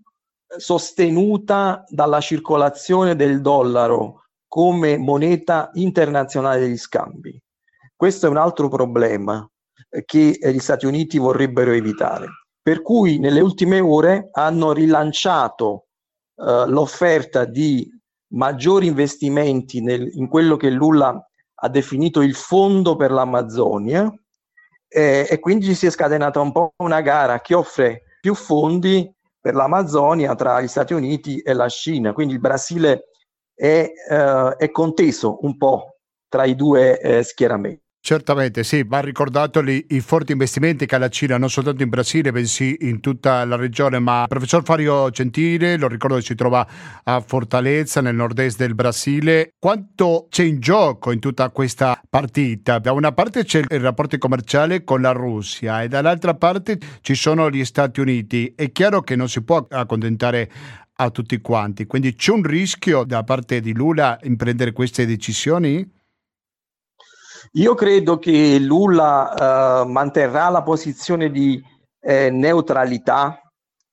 sostenuta 0.56 1.84
dalla 1.88 2.20
circolazione 2.20 3.16
del 3.16 3.40
dollaro 3.40 4.25
come 4.46 4.96
moneta 4.96 5.70
internazionale 5.75 6.61
degli 6.61 6.76
scambi. 6.76 7.40
Questo 7.96 8.26
è 8.26 8.28
un 8.28 8.37
altro 8.37 8.68
problema 8.68 9.46
eh, 9.90 10.04
che 10.04 10.38
gli 10.40 10.58
Stati 10.58 10.87
Uniti 10.87 11.18
vorrebbero 11.18 11.73
evitare 11.73 12.28
per 12.64 12.80
cui 12.80 13.18
nelle 13.18 13.42
ultime 13.42 13.78
ore 13.80 14.30
hanno 14.32 14.73
rilanciato 14.73 15.88
eh, 16.34 16.64
l'offerta 16.66 17.44
di 17.44 17.87
maggiori 18.28 18.87
investimenti 18.87 19.82
nel, 19.82 20.08
in 20.14 20.28
quello 20.28 20.56
che 20.56 20.70
Lula 20.70 21.14
ha 21.56 21.68
definito 21.68 22.23
il 22.23 22.34
fondo 22.34 22.96
per 22.96 23.11
l'Amazzonia 23.11 24.11
eh, 24.88 25.26
e 25.28 25.38
quindi 25.40 25.75
si 25.75 25.84
è 25.84 25.90
scatenata 25.90 26.40
un 26.40 26.52
po' 26.52 26.73
una 26.78 27.02
gara 27.02 27.42
che 27.42 27.52
offre 27.52 28.04
più 28.18 28.34
fondi 28.34 29.14
per 29.45 29.55
l'Amazzonia 29.55 30.35
tra 30.35 30.63
gli 30.63 30.67
Stati 30.67 30.95
Uniti 30.95 31.41
e 31.41 31.53
la 31.53 31.69
Cina. 31.69 32.15
Quindi 32.15 32.33
il 32.33 32.41
Brasile 32.41 33.11
è, 33.53 33.93
eh, 34.11 34.57
è 34.57 34.71
conteso 34.71 35.37
un 35.43 35.59
po' 35.59 35.99
tra 36.29 36.47
i 36.47 36.55
due 36.55 36.99
eh, 36.99 37.23
schieramenti. 37.23 37.84
Certamente, 38.06 38.64
sì, 38.64 38.84
va 38.87 39.00
ricordato 39.00 39.62
lì, 39.62 39.82
i 39.88 40.00
forti 40.00 40.32
investimenti 40.32 40.84
che 40.84 40.94
ha 40.94 40.99
la 40.99 41.08
Cina 41.08 41.38
non 41.38 41.49
soltanto 41.49 41.82
in 41.82 41.88
Brasile, 41.88 42.32
bensì 42.32 42.76
in 42.80 43.00
tutta 43.00 43.46
la 43.46 43.56
regione, 43.56 43.99
ma 43.99 44.20
il 44.20 44.28
professor 44.28 44.62
Fario 44.62 45.08
Gentile, 45.08 45.78
lo 45.78 45.88
ricordo 45.88 46.16
che 46.16 46.20
si 46.20 46.34
trova 46.34 46.68
a 47.02 47.20
Fortaleza, 47.26 48.02
nel 48.02 48.14
nord-est 48.14 48.58
del 48.58 48.75
Brasile, 48.75 49.54
quanto 49.58 50.26
c'è 50.28 50.42
in 50.42 50.61
gioco 50.61 51.12
in 51.12 51.18
tutta 51.18 51.49
questa 51.49 51.99
partita? 52.06 52.78
Da 52.78 52.92
una 52.92 53.12
parte 53.12 53.42
c'è 53.42 53.62
il 53.66 53.80
rapporto 53.80 54.18
commerciale 54.18 54.84
con 54.84 55.00
la 55.00 55.12
Russia 55.12 55.82
e 55.82 55.88
dall'altra 55.88 56.34
parte 56.34 56.78
ci 57.00 57.14
sono 57.14 57.49
gli 57.49 57.64
Stati 57.64 58.00
Uniti. 58.00 58.52
È 58.54 58.70
chiaro 58.70 59.00
che 59.00 59.16
non 59.16 59.30
si 59.30 59.42
può 59.42 59.66
accontentare 59.66 60.50
a 60.96 61.08
tutti 61.08 61.40
quanti, 61.40 61.87
quindi 61.87 62.14
c'è 62.14 62.32
un 62.32 62.42
rischio 62.42 63.04
da 63.04 63.25
parte 63.25 63.61
di 63.61 63.73
Lula 63.73 64.18
in 64.25 64.37
prendere 64.37 64.73
queste 64.73 65.06
decisioni? 65.06 66.02
Io 67.56 67.75
credo 67.75 68.18
che 68.18 68.58
Lula 68.58 69.82
eh, 69.82 69.87
manterrà 69.87 70.49
la 70.49 70.62
posizione 70.62 71.30
di 71.30 71.62
eh, 72.00 72.28
neutralità 72.28 73.40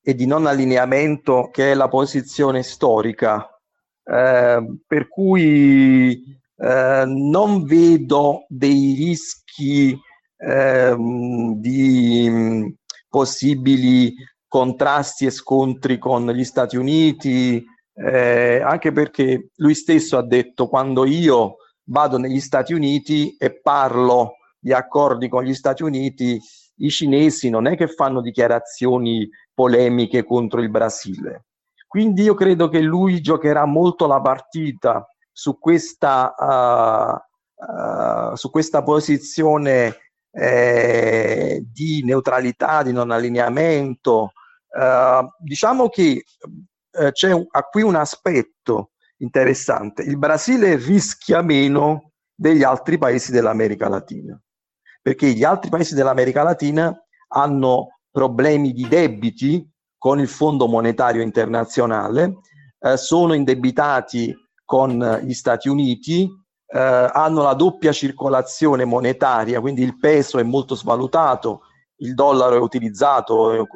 e 0.02 0.16
di 0.16 0.26
non 0.26 0.48
allineamento 0.48 1.50
che 1.52 1.72
è 1.72 1.74
la 1.76 1.88
posizione 1.88 2.64
storica, 2.64 3.48
eh, 4.04 4.78
per 4.88 5.08
cui 5.08 6.24
eh, 6.58 7.04
non 7.06 7.64
vedo 7.66 8.46
dei 8.48 8.96
rischi 8.98 9.96
ehm, 10.38 11.54
di, 11.58 12.76
possibili 13.08 14.16
contrasti 14.48 15.28
e 15.28 15.32
scontri 15.32 16.00
con 16.00 16.32
gli 16.32 16.44
Stati 16.44 16.78
Uniti, 16.78 17.64
eh, 17.94 18.60
anche 18.60 18.92
perché 18.92 19.50
lui 19.58 19.76
stesso 19.76 20.18
ha 20.18 20.26
detto 20.26 20.68
quando 20.68 21.06
io 21.06 21.58
vado 21.92 22.18
negli 22.18 22.40
Stati 22.40 22.74
Uniti 22.74 23.36
e 23.38 23.60
parlo 23.60 24.38
di 24.58 24.72
accordi 24.72 25.28
con 25.28 25.44
gli 25.44 25.54
Stati 25.54 25.84
Uniti, 25.84 26.40
i 26.78 26.90
cinesi 26.90 27.50
non 27.50 27.68
è 27.68 27.76
che 27.76 27.88
fanno 27.88 28.22
dichiarazioni 28.22 29.30
polemiche 29.54 30.24
contro 30.24 30.62
il 30.62 30.70
Brasile. 30.70 31.46
Quindi 31.88 32.24
io 32.24 32.34
credo 32.34 32.70
che 32.70 32.80
lui 32.80 33.22
giocherà 33.22 33.66
molto 33.66 34.08
la 34.08 34.22
partita 34.22 35.06
su 35.32 35.60
questa, 35.60 36.34
uh, 36.38 38.32
uh, 38.32 38.36
su 38.36 38.50
questa 38.50 38.82
posizione 38.82 39.98
eh, 40.32 41.62
di 41.70 42.02
neutralità, 42.06 42.82
di 42.84 42.94
non 42.94 43.12
allineamento. 43.12 44.32
Uh, 44.70 45.28
diciamo 45.40 45.90
che 45.90 46.24
c'è 47.12 47.32
un, 47.32 47.46
qui 47.70 47.82
un 47.82 47.96
aspetto 47.96 48.92
interessante. 49.22 50.04
Il 50.04 50.18
Brasile 50.18 50.76
rischia 50.76 51.42
meno 51.42 52.12
degli 52.34 52.64
altri 52.64 52.98
paesi 52.98 53.32
dell'America 53.32 53.88
Latina, 53.88 54.40
perché 55.02 55.32
gli 55.32 55.44
altri 55.44 55.70
paesi 55.70 55.96
dell'America 55.96 56.44
Latina 56.44 56.94
hanno 57.30 58.00
problemi 58.12 58.74
di 58.74 58.88
debiti 58.88 59.68
con 59.98 60.20
il 60.20 60.28
Fondo 60.28 60.68
Monetario 60.68 61.22
Internazionale, 61.22 62.40
eh, 62.80 62.98
sono 62.98 63.34
indebitati 63.34 64.36
con 64.66 65.20
gli 65.24 65.34
Stati 65.34 65.70
Uniti, 65.70 66.28
eh, 66.66 66.80
hanno 66.80 67.44
la 67.44 67.54
doppia 67.54 67.92
circolazione 67.92 68.86
monetaria, 68.86 69.60
quindi 69.60 69.84
il 69.84 70.00
peso 70.00 70.40
è 70.40 70.44
molto 70.44 70.74
svalutato, 70.76 71.62
il 71.98 72.16
dollaro 72.16 72.56
è 72.56 72.60
utilizzato 72.60 73.54
eh, 73.54 73.68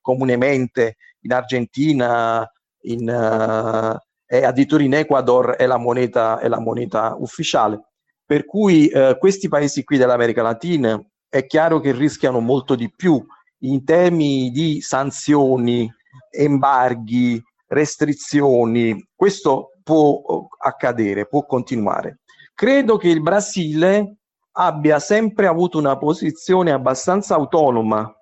comunemente 0.00 0.96
in 1.22 1.32
Argentina, 1.32 2.48
in, 2.82 3.08
uh, 3.08 3.96
e 4.26 4.44
addirittura 4.44 4.82
in 4.82 4.94
Ecuador 4.94 5.56
è 5.56 5.66
la 5.66 5.78
moneta, 5.78 6.38
è 6.38 6.48
la 6.48 6.60
moneta 6.60 7.14
ufficiale. 7.18 7.80
Per 8.24 8.44
cui 8.44 8.90
uh, 8.92 9.16
questi 9.18 9.48
paesi 9.48 9.84
qui 9.84 9.96
dell'America 9.96 10.42
Latina 10.42 11.02
è 11.28 11.46
chiaro 11.46 11.80
che 11.80 11.92
rischiano 11.92 12.40
molto 12.40 12.74
di 12.74 12.90
più 12.94 13.24
in 13.60 13.84
termini 13.84 14.50
di 14.50 14.80
sanzioni, 14.80 15.90
embarghi, 16.30 17.42
restrizioni. 17.66 19.06
Questo 19.14 19.72
può 19.82 20.46
accadere, 20.58 21.26
può 21.26 21.44
continuare. 21.44 22.20
Credo 22.54 22.96
che 22.96 23.08
il 23.08 23.22
Brasile 23.22 24.16
abbia 24.52 24.98
sempre 24.98 25.46
avuto 25.46 25.78
una 25.78 25.96
posizione 25.96 26.72
abbastanza 26.72 27.34
autonoma 27.34 28.12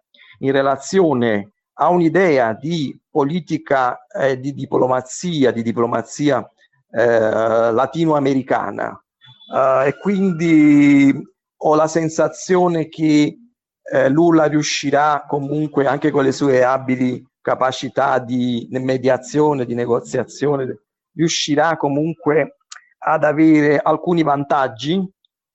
in 0.41 0.53
relazione 0.53 1.53
a 1.79 1.89
un'idea 1.89 2.53
di 2.55 2.99
politica 3.11 4.07
eh, 4.07 4.39
di 4.39 4.53
diplomazia, 4.53 5.51
di 5.51 5.63
diplomazia 5.63 6.49
eh, 6.91 7.73
latinoamericana. 7.73 9.01
Uh, 9.49 9.87
e 9.87 9.97
quindi 10.01 11.15
ho 11.59 11.75
la 11.77 11.87
sensazione 11.87 12.89
che 12.89 13.39
eh, 13.83 14.09
Lula 14.09 14.47
riuscirà 14.47 15.25
comunque 15.29 15.87
anche 15.87 16.11
con 16.11 16.25
le 16.25 16.33
sue 16.33 16.65
abili 16.65 17.25
capacità 17.41 18.19
di 18.19 18.67
mediazione, 18.71 19.65
di 19.65 19.75
negoziazione, 19.75 20.81
riuscirà 21.15 21.77
comunque 21.77 22.57
ad 22.99 23.23
avere 23.23 23.79
alcuni 23.79 24.25
vantaggi 24.25 25.01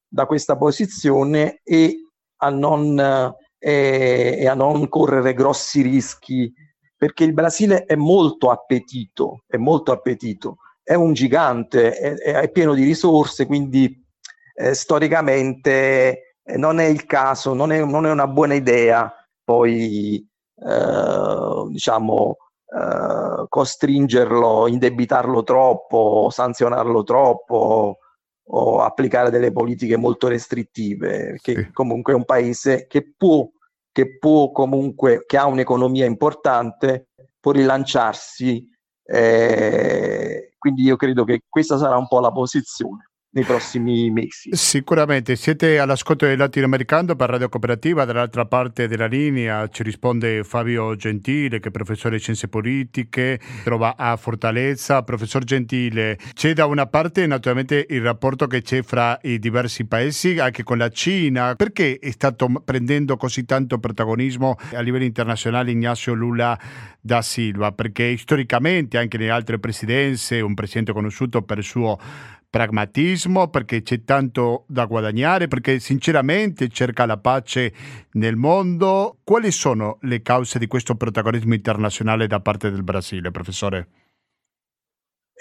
da 0.07 0.25
questa 0.25 0.55
posizione 0.55 1.59
e 1.63 2.07
a 2.37 2.49
non, 2.49 3.35
eh, 3.63 4.37
e 4.39 4.47
a 4.47 4.55
non 4.55 4.89
correre 4.89 5.35
grossi 5.35 5.81
rischi, 5.81 6.51
perché 6.97 7.24
il 7.24 7.33
Brasile 7.33 7.85
è 7.85 7.95
molto 7.95 8.50
appetito, 8.50 9.43
è 9.47 9.57
molto 9.57 9.91
appetito, 9.91 10.57
è 10.83 10.95
un 10.95 11.13
gigante, 11.13 11.93
è, 11.93 12.15
è 12.15 12.50
pieno 12.50 12.74
di 12.74 12.83
risorse, 12.83 13.45
quindi 13.45 14.03
eh, 14.55 14.74
storicamente 14.74 16.37
eh, 16.43 16.57
non 16.57 16.79
è 16.79 16.85
il 16.85 17.05
caso, 17.05 17.53
non 17.53 17.71
è, 17.71 17.83
non 17.83 18.07
è 18.07 18.11
una 18.11 18.27
buona 18.27 18.55
idea 18.55 19.13
poi 19.43 20.27
eh, 20.55 21.67
diciamo 21.69 22.37
eh, 22.65 23.45
costringerlo, 23.47 24.67
indebitarlo 24.67 25.43
troppo, 25.43 26.29
sanzionarlo 26.31 27.03
troppo 27.03 27.97
o 28.53 28.81
applicare 28.81 29.29
delle 29.29 29.51
politiche 29.51 29.98
molto 29.98 30.27
restrittive, 30.27 31.37
che 31.42 31.55
sì. 31.55 31.72
comunque 31.72 32.14
è 32.14 32.16
un 32.16 32.25
paese 32.25 32.87
che 32.87 33.14
può, 33.16 33.50
che 33.92 34.18
può 34.18 34.51
comunque, 34.51 35.24
che 35.25 35.37
ha 35.37 35.46
un'economia 35.46 36.05
importante, 36.05 37.09
può 37.40 37.51
rilanciarsi. 37.51 38.70
Eh, 39.03 40.53
quindi 40.57 40.83
io 40.83 40.96
credo 40.96 41.24
che 41.24 41.42
questa 41.48 41.77
sarà 41.77 41.98
un 41.98 42.07
po' 42.07 42.20
la 42.20 42.31
posizione 42.31 43.10
nei 43.33 43.46
prossimi 43.46 44.09
mesi. 44.09 44.50
Sicuramente, 44.51 45.35
siete 45.35 45.79
all'ascolto 45.79 46.25
del 46.25 46.37
latinoamericano 46.37 47.15
per 47.15 47.29
Radio 47.29 47.48
Cooperativa, 47.48 48.03
dall'altra 48.03 48.46
parte 48.46 48.87
della 48.87 49.05
linea 49.05 49.67
ci 49.70 49.83
risponde 49.83 50.44
Fabio 50.44 50.96
Gentile 50.96 51.59
che 51.59 51.70
è 51.70 51.72
professore 51.72 52.17
di 52.17 52.22
scienze 52.22 52.50
politiche, 52.50 53.39
trova 53.63 53.96
a 53.96 54.17
Fortaleza. 54.17 55.03
Professor 55.03 55.44
Gentile, 55.44 56.17
c'è 56.33 56.53
da 56.53 56.65
una 56.65 56.87
parte 56.87 57.25
naturalmente 57.25 57.85
il 57.89 58.01
rapporto 58.01 58.48
che 58.48 58.61
c'è 58.61 58.81
fra 58.81 59.17
i 59.24 59.39
diversi 59.39 59.85
paesi, 59.85 60.37
anche 60.39 60.63
con 60.63 60.77
la 60.77 60.89
Cina, 60.89 61.55
perché 61.55 62.00
è 62.00 62.11
stato 62.11 62.50
prendendo 62.65 63.15
così 63.15 63.46
tanto 63.46 63.79
protagonismo 63.79 64.57
a 64.74 64.81
livello 64.81 65.05
internazionale 65.05 65.72
Ignacio 65.72 66.13
Lula 66.13 66.59
da 67.00 67.22
Silva? 67.22 67.72
Perché 67.72 68.17
storicamente 68.17 68.98
anche 68.98 69.17
nelle 69.17 69.31
altre 69.31 69.57
presidenze, 69.57 70.41
un 70.41 70.53
presidente 70.53 70.91
conosciuto 70.91 71.41
per 71.44 71.59
il 71.59 71.63
suo 71.63 71.98
pragmatismo, 72.51 73.48
perché 73.48 73.81
c'è 73.81 74.03
tanto 74.03 74.66
da 74.68 74.85
guadagnare, 74.85 75.48
perché 75.48 75.79
sinceramente 75.79 76.68
cerca 76.68 77.07
la 77.07 77.18
pace 77.18 77.74
nel 78.11 78.35
mondo. 78.35 79.18
Quali 79.24 79.50
sono 79.50 79.98
le 80.01 80.22
cause 80.22 80.59
di 80.59 80.68
questo 80.68 80.96
protagonismo 80.96 81.55
internazionale 81.55 82.27
da 82.27 82.42
parte 82.42 82.70
del 82.70 82.83
Brasile, 82.83 83.31
professore? 83.31 83.87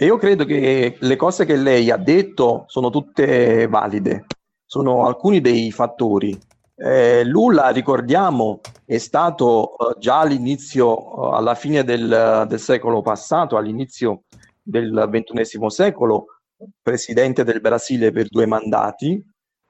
io 0.05 0.17
credo 0.17 0.47
che 0.47 0.97
le 0.99 1.17
cose 1.17 1.45
che 1.45 1.57
lei 1.57 1.91
ha 1.91 1.99
detto 1.99 2.65
sono 2.69 2.89
tutte 2.89 3.67
valide, 3.67 4.25
sono 4.65 5.05
alcuni 5.05 5.43
dei 5.43 5.71
fattori. 5.73 6.39
Eh, 6.75 7.23
Lula, 7.25 7.69
ricordiamo, 7.69 8.61
è 8.87 8.97
stato 8.97 9.77
eh, 9.77 9.99
già 9.99 10.21
all'inizio, 10.21 11.33
eh, 11.33 11.37
alla 11.37 11.55
fine 11.55 11.85
del, 11.85 12.47
del 12.49 12.59
secolo 12.59 13.03
passato, 13.03 13.59
all'inizio 13.59 14.23
del 14.63 15.07
ventunesimo 15.11 15.69
secolo, 15.69 16.40
presidente 16.83 17.45
del 17.45 17.61
Brasile 17.61 18.11
per 18.11 18.29
due 18.29 18.47
mandati, 18.47 19.23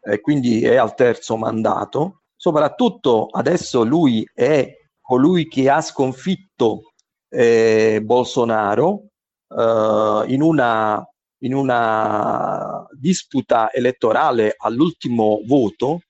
eh, 0.03 0.20
quindi 0.20 0.64
è 0.64 0.76
al 0.76 0.94
terzo 0.94 1.37
mandato. 1.37 2.22
Soprattutto 2.37 3.26
adesso 3.26 3.85
lui 3.85 4.29
è 4.33 4.74
colui 5.00 5.46
che 5.48 5.68
ha 5.68 5.81
sconfitto 5.81 6.92
eh, 7.29 8.00
Bolsonaro 8.03 9.09
eh, 9.48 10.24
in, 10.29 10.42
una, 10.42 11.07
in 11.42 11.55
una 11.55 12.87
disputa 12.98 13.72
elettorale 13.72 14.55
all'ultimo 14.57 15.40
voto 15.44 16.00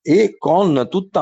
e 0.00 0.36
con 0.38 0.86
tutti 0.88 1.18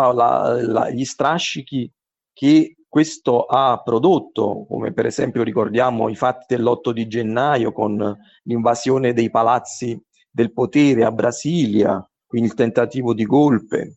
gli 0.92 1.04
strascichi 1.04 1.90
che 2.34 2.73
questo 2.94 3.42
ha 3.46 3.82
prodotto, 3.82 4.66
come 4.68 4.92
per 4.92 5.04
esempio 5.04 5.42
ricordiamo 5.42 6.08
i 6.08 6.14
fatti 6.14 6.54
dell'8 6.54 6.90
di 6.90 7.08
gennaio 7.08 7.72
con 7.72 8.16
l'invasione 8.44 9.12
dei 9.12 9.30
palazzi 9.30 10.00
del 10.30 10.52
potere 10.52 11.04
a 11.04 11.10
Brasilia, 11.10 12.08
quindi 12.24 12.50
il 12.50 12.54
tentativo 12.54 13.12
di 13.12 13.24
golpe. 13.24 13.96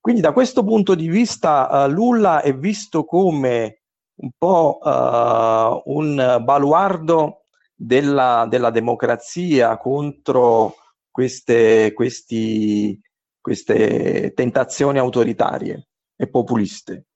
Quindi 0.00 0.22
da 0.22 0.32
questo 0.32 0.64
punto 0.64 0.94
di 0.94 1.08
vista 1.08 1.84
uh, 1.84 1.90
Lula 1.90 2.40
è 2.40 2.56
visto 2.56 3.04
come 3.04 3.82
un 4.22 4.30
po' 4.38 4.78
uh, 4.80 5.82
un 5.94 6.40
baluardo 6.42 7.42
della, 7.74 8.46
della 8.48 8.70
democrazia 8.70 9.76
contro 9.76 10.76
queste, 11.10 11.92
questi, 11.92 12.98
queste 13.42 14.32
tentazioni 14.34 14.96
autoritarie 14.96 15.88
e 16.16 16.30
populiste. 16.30 17.08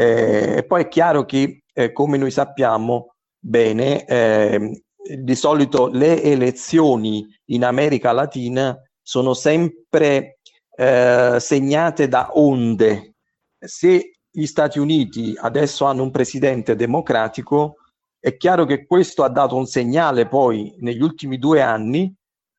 Eh, 0.00 0.64
poi 0.64 0.82
è 0.82 0.88
chiaro 0.88 1.24
che, 1.24 1.64
eh, 1.72 1.90
come 1.90 2.18
noi 2.18 2.30
sappiamo 2.30 3.16
bene, 3.36 4.04
eh, 4.04 4.84
di 4.94 5.34
solito 5.34 5.88
le 5.88 6.22
elezioni 6.22 7.26
in 7.46 7.64
America 7.64 8.12
Latina 8.12 8.80
sono 9.02 9.34
sempre 9.34 10.38
eh, 10.76 11.38
segnate 11.40 12.06
da 12.06 12.30
onde. 12.34 13.14
Se 13.58 14.12
gli 14.30 14.46
Stati 14.46 14.78
Uniti 14.78 15.34
adesso 15.36 15.84
hanno 15.84 16.04
un 16.04 16.12
presidente 16.12 16.76
democratico, 16.76 17.78
è 18.20 18.36
chiaro 18.36 18.66
che 18.66 18.86
questo 18.86 19.24
ha 19.24 19.28
dato 19.28 19.56
un 19.56 19.66
segnale 19.66 20.28
poi 20.28 20.76
negli 20.78 21.02
ultimi 21.02 21.38
due 21.38 21.60
anni 21.60 22.14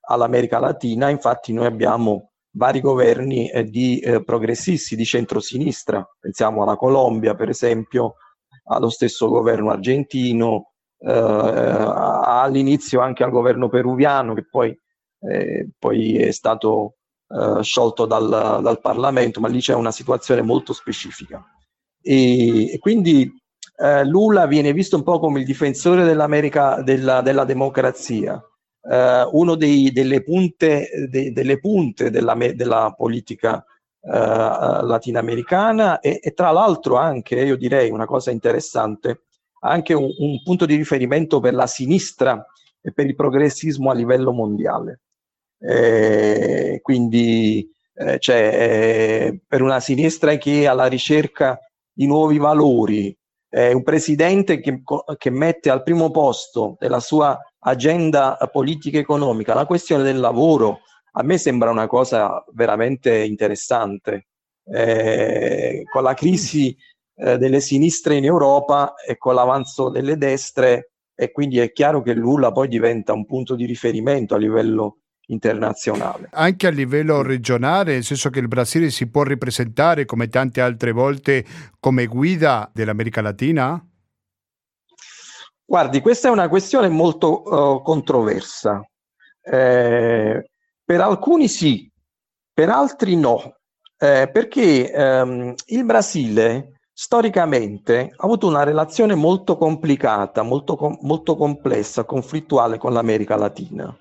all'America 0.10 0.60
Latina, 0.60 1.08
infatti 1.08 1.54
noi 1.54 1.68
abbiamo 1.68 2.29
vari 2.52 2.82
governi 2.82 3.50
eh, 3.50 3.64
di 3.64 4.00
eh, 4.00 4.24
progressisti 4.24 4.96
di 4.96 5.06
centrosinistra, 5.06 6.08
pensiamo 6.20 6.64
alla 6.64 6.76
Colombia 6.76 7.36
per 7.36 7.50
esempio, 7.50 8.16
allo 8.66 8.90
stesso 8.90 9.30
governo 9.30 9.72
argentino, 9.72 10.72
eh, 11.00 11.12
all'inizio 11.12 13.02
anche 13.02 13.24
al 13.24 13.32
governo 13.32 13.70
peruviano 13.70 14.34
che 14.34 14.48
poi, 14.50 14.78
eh, 15.22 15.70
poi 15.78 16.18
è 16.18 16.32
stato 16.32 16.96
eh, 17.30 17.64
sciolto 17.64 18.06
dal, 18.06 18.60
dal, 18.62 18.80
Parlamento, 18.82 19.40
ma 19.40 19.48
lì 19.48 19.60
c'è 19.60 19.74
una 19.74 19.92
situazione 19.92 20.42
molto 20.42 20.74
specifica. 20.74 21.44
E, 22.02 22.72
e 22.74 22.78
quindi 22.80 23.32
eh, 23.78 24.06
Lula 24.06 24.46
viene 24.46 24.74
visto 24.74 24.96
un 24.96 25.04
po' 25.04 25.20
come 25.20 25.40
il 25.40 25.46
difensore 25.46 26.04
dell'America, 26.04 26.82
della, 26.82 27.22
della 27.22 27.46
democrazia, 27.46 28.42
eh, 28.82 29.28
uno 29.32 29.56
dei, 29.56 29.92
delle, 29.92 30.24
punte, 30.24 30.90
de, 31.10 31.32
delle 31.32 31.60
punte 31.60 32.10
della, 32.10 32.36
della 32.36 32.94
politica 32.96 33.64
eh, 34.02 34.10
latinoamericana 34.10 36.00
e, 36.00 36.20
e, 36.24 36.32
tra 36.32 36.52
l'altro 36.52 36.96
anche, 36.96 37.36
io 37.42 37.58
direi 37.58 37.92
una 37.92 38.06
cosa 38.06 38.32
interessante, 38.32 39.24
anche 39.62 39.94
un, 39.94 40.10
un 40.18 40.42
punto 40.44 40.66
di 40.66 40.76
riferimento 40.76 41.40
per 41.40 41.54
la 41.54 41.68
sinistra 41.68 42.46
e 42.82 42.94
per 42.94 43.06
il 43.06 43.16
progressismo 43.16 43.92
a 43.92 43.94
livello 43.94 44.32
mondiale. 44.32 45.02
Eh, 45.62 46.80
quindi 46.82 47.70
eh, 47.94 48.18
cioè, 48.20 48.38
eh, 48.38 49.42
per 49.46 49.62
una 49.62 49.82
sinistra 49.82 50.36
che 50.38 50.62
è 50.62 50.66
alla 50.68 50.86
ricerca 50.86 51.60
di 51.92 52.08
nuovi 52.08 52.38
valori, 52.38 53.14
un 53.52 53.82
presidente 53.82 54.60
che, 54.60 54.84
che, 55.18 55.30
mette 55.32 55.72
al 55.72 55.82
primo 55.82 56.12
posto 56.12 56.76
della 56.80 57.00
sua 57.00 57.36
agenda 57.60 58.38
politica 58.52 58.98
economica 59.00 59.54
la 59.54 59.66
questione 59.66 60.04
del 60.04 60.20
lavoro, 60.20 60.80
a 61.14 61.24
me 61.24 61.38
sembra 61.38 61.70
una 61.70 61.88
cosa 61.88 62.44
veramente 62.54 63.24
interessante. 63.24 64.28
Eh, 64.72 65.82
con 65.92 66.04
la 66.04 66.14
crisi 66.14 66.78
eh, 67.16 67.40
delle 67.40 67.60
sinistre 67.60 68.16
in 68.16 68.24
Europa 68.24 68.94
e 68.96 69.18
con 69.18 69.34
l'avanzo 69.34 69.90
delle 69.90 70.16
destre, 70.16 70.92
e 71.16 71.32
quindi 71.32 71.58
è 71.58 71.72
chiaro 71.72 72.04
che 72.04 72.14
Lula 72.14 72.52
poi 72.52 72.68
diventa 72.68 73.14
un 73.14 73.26
punto 73.26 73.56
di 73.56 73.66
riferimento 73.66 74.36
a 74.36 74.38
livello 74.38 75.00
internazionale. 75.28 76.30
Anche 76.32 76.68
a 76.68 76.70
livello 76.70 77.22
regionale, 77.22 77.94
nel 77.94 78.04
senso 78.04 78.30
che 78.30 78.40
il 78.40 78.48
Brasile 78.48 78.90
si 78.90 79.08
può 79.08 79.24
ripresentare 79.24 80.06
come 80.06 80.28
tante 80.28 80.62
altre 80.62 80.92
volte 80.92 81.44
come 81.80 82.06
guida 82.06 82.70
dell'America 82.74 83.22
Latina? 83.22 83.84
Guardi, 85.70 86.02
questa 86.02 86.30
è 86.30 86.32
una 86.32 86.50
questione 86.50 86.90
molto 86.90 87.44
uh, 87.44 87.84
controversa. 87.84 88.82
Eh, 89.40 90.50
per 90.84 91.00
alcuni 91.00 91.48
sì, 91.48 91.88
per 92.52 92.70
altri 92.70 93.16
no, 93.16 93.58
eh, 94.00 94.28
perché 94.34 94.92
ehm, 94.92 95.54
il 95.68 95.86
Brasile 95.86 96.80
storicamente 96.92 98.12
ha 98.16 98.26
avuto 98.26 98.48
una 98.48 98.64
relazione 98.64 99.14
molto 99.14 99.58
complicata, 99.58 100.42
molto, 100.42 100.76
com- 100.76 100.98
molto 101.02 101.36
complessa, 101.36 102.04
conflittuale 102.04 102.80
con 102.80 102.92
l'America 102.92 103.36
Latina 103.36 103.96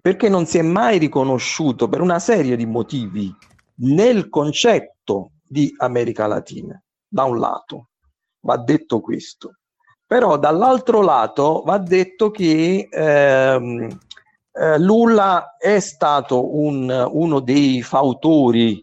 perché 0.00 0.28
non 0.28 0.46
si 0.46 0.58
è 0.58 0.62
mai 0.62 0.98
riconosciuto 0.98 1.88
per 1.88 2.02
una 2.02 2.18
serie 2.18 2.54
di 2.54 2.66
motivi 2.66 3.34
nel 3.80 4.28
concetto 4.28 5.32
di 5.42 5.74
America 5.78 6.26
Latina, 6.26 6.80
da 7.06 7.24
un 7.24 7.38
lato, 7.38 7.88
va 8.40 8.56
detto 8.58 9.00
questo. 9.00 9.57
Però 10.08 10.38
dall'altro 10.38 11.02
lato 11.02 11.62
va 11.66 11.76
detto 11.76 12.30
che 12.30 12.88
ehm, 12.90 13.98
eh, 14.52 14.78
Lula 14.78 15.56
è 15.58 15.78
stato 15.80 16.56
un, 16.56 16.88
uno 17.12 17.40
dei 17.40 17.82
fautori 17.82 18.82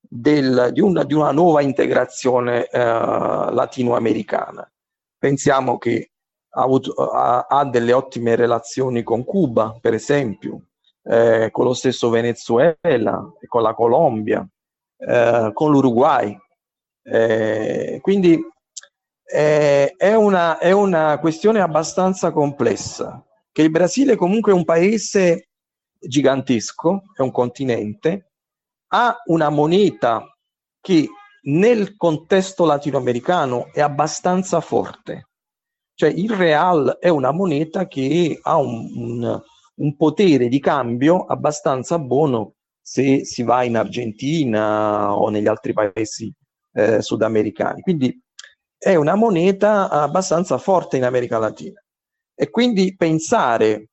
del, 0.00 0.70
di, 0.72 0.80
una, 0.80 1.04
di, 1.04 1.14
una, 1.14 1.30
nuova 1.30 1.60
integrazione 1.62 2.66
eh, 2.66 2.80
latinoamericana. 2.80 4.68
Pensiamo 5.16 5.78
che 5.78 6.10
ha, 6.54 6.62
avuto, 6.62 6.94
ha, 6.94 7.46
ha 7.48 7.64
delle 7.64 7.92
ottime 7.92 8.34
relazioni 8.34 9.04
con 9.04 9.24
Cuba, 9.24 9.78
per 9.80 9.94
esempio, 9.94 10.62
eh, 11.04 11.48
con 11.52 11.64
lo 11.64 11.74
stesso 11.74 12.10
Venezuela, 12.10 13.24
con 13.46 13.62
la 13.62 13.72
Colombia, 13.72 14.44
eh, 14.96 15.50
con 15.54 15.70
l'Uruguay. 15.70 16.36
Eh, 17.04 18.00
quindi 18.02 18.42
eh, 19.26 19.94
è 19.96 20.14
una, 20.14 20.58
è 20.58 20.70
una 20.70 21.18
questione 21.18 21.60
abbastanza 21.60 22.30
complessa, 22.30 23.24
che 23.50 23.62
il 23.62 23.70
Brasile 23.70 24.16
comunque 24.16 24.52
è 24.52 24.54
un 24.54 24.64
paese 24.64 25.48
gigantesco, 25.98 27.02
è 27.14 27.22
un 27.22 27.30
continente, 27.32 28.32
ha 28.88 29.16
una 29.26 29.48
moneta 29.48 30.24
che 30.80 31.08
nel 31.42 31.96
contesto 31.96 32.64
latinoamericano 32.64 33.72
è 33.72 33.80
abbastanza 33.80 34.60
forte. 34.60 35.28
Cioè 35.94 36.10
il 36.10 36.30
real 36.30 36.98
è 37.00 37.08
una 37.08 37.32
moneta 37.32 37.86
che 37.86 38.38
ha 38.42 38.56
un, 38.58 38.90
un, 38.94 39.42
un 39.76 39.96
potere 39.96 40.48
di 40.48 40.60
cambio 40.60 41.24
abbastanza 41.24 41.98
buono 41.98 42.54
se 42.80 43.24
si 43.24 43.42
va 43.42 43.64
in 43.64 43.76
Argentina 43.76 45.16
o 45.16 45.28
negli 45.30 45.46
altri 45.46 45.72
paesi 45.72 46.32
eh, 46.72 47.00
sudamericani. 47.00 47.80
Quindi 47.80 48.20
è 48.78 48.94
una 48.94 49.14
moneta 49.14 49.88
abbastanza 49.88 50.58
forte 50.58 50.96
in 50.96 51.04
America 51.04 51.38
Latina. 51.38 51.82
E 52.34 52.50
quindi 52.50 52.94
pensare, 52.96 53.88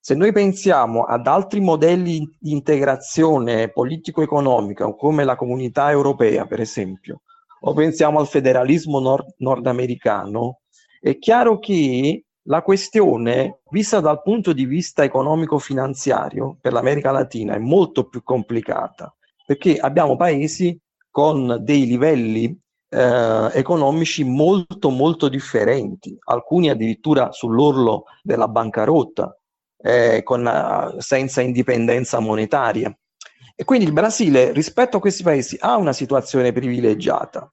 se 0.00 0.14
noi 0.14 0.32
pensiamo 0.32 1.02
ad 1.02 1.26
altri 1.26 1.60
modelli 1.60 2.20
di 2.38 2.52
integrazione 2.52 3.70
politico-economica, 3.70 4.92
come 4.94 5.24
la 5.24 5.36
comunità 5.36 5.90
europea, 5.90 6.46
per 6.46 6.60
esempio, 6.60 7.22
o 7.60 7.72
pensiamo 7.72 8.20
al 8.20 8.28
federalismo 8.28 9.00
nord- 9.00 9.34
nordamericano, 9.38 10.60
è 11.00 11.18
chiaro 11.18 11.58
che 11.58 12.24
la 12.42 12.62
questione, 12.62 13.60
vista 13.70 14.00
dal 14.00 14.22
punto 14.22 14.52
di 14.52 14.64
vista 14.64 15.04
economico-finanziario 15.04 16.56
per 16.60 16.72
l'America 16.72 17.10
Latina, 17.10 17.54
è 17.54 17.58
molto 17.58 18.08
più 18.08 18.22
complicata, 18.22 19.14
perché 19.44 19.76
abbiamo 19.76 20.16
paesi 20.16 20.78
con 21.10 21.58
dei 21.60 21.84
livelli 21.84 22.58
eh, 22.88 23.50
economici 23.52 24.24
molto 24.24 24.90
molto 24.90 25.28
differenti, 25.28 26.16
alcuni 26.24 26.70
addirittura 26.70 27.32
sull'orlo 27.32 28.04
della 28.22 28.48
bancarotta, 28.48 29.36
eh, 29.80 30.22
con, 30.22 30.44
uh, 30.44 30.98
senza 30.98 31.40
indipendenza 31.40 32.18
monetaria. 32.18 32.96
E 33.54 33.64
quindi 33.64 33.86
il 33.86 33.92
Brasile 33.92 34.52
rispetto 34.52 34.96
a 34.96 35.00
questi 35.00 35.22
paesi 35.22 35.56
ha 35.60 35.76
una 35.76 35.92
situazione 35.92 36.52
privilegiata. 36.52 37.50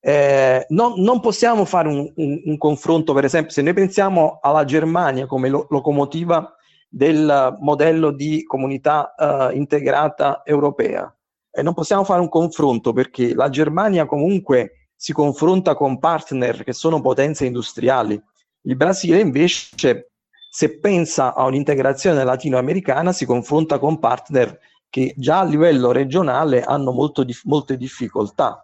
Eh, 0.00 0.64
non, 0.68 1.00
non, 1.00 1.20
possiamo 1.20 1.64
fare 1.64 1.88
un, 1.88 2.12
un, 2.14 2.42
un, 2.44 2.56
confronto, 2.56 3.12
per 3.12 3.24
esempio, 3.24 3.50
se 3.50 3.62
noi 3.62 3.74
pensiamo 3.74 4.38
alla 4.40 4.64
Germania 4.64 5.26
come 5.26 5.48
lo, 5.48 5.66
locomotiva 5.70 6.54
del 6.88 7.56
modello 7.60 8.12
di 8.12 8.44
comunità 8.44 9.14
uh, 9.16 9.54
integrata 9.54 10.42
europea, 10.44 11.12
eh, 11.50 11.62
non 11.62 11.74
possiamo 11.74 12.04
fare 12.04 12.20
un 12.20 12.28
confronto 12.28 12.92
perché 12.92 13.34
la 13.34 13.48
Germania 13.48 14.06
comunque 14.06 14.88
si 14.94 15.12
confronta 15.12 15.74
con 15.74 15.98
partner 15.98 16.64
che 16.64 16.72
sono 16.72 17.00
potenze 17.00 17.46
industriali. 17.46 18.20
Il 18.62 18.76
Brasile 18.76 19.20
invece, 19.20 20.10
se 20.50 20.78
pensa 20.78 21.34
a 21.34 21.44
un'integrazione 21.44 22.24
latinoamericana, 22.24 23.12
si 23.12 23.24
confronta 23.24 23.78
con 23.78 23.98
partner 23.98 24.58
che 24.90 25.14
già 25.16 25.40
a 25.40 25.44
livello 25.44 25.92
regionale 25.92 26.62
hanno 26.62 26.92
molto, 26.92 27.24
molte 27.44 27.76
difficoltà. 27.76 28.62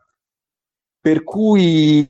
Per 1.00 1.22
cui 1.22 2.08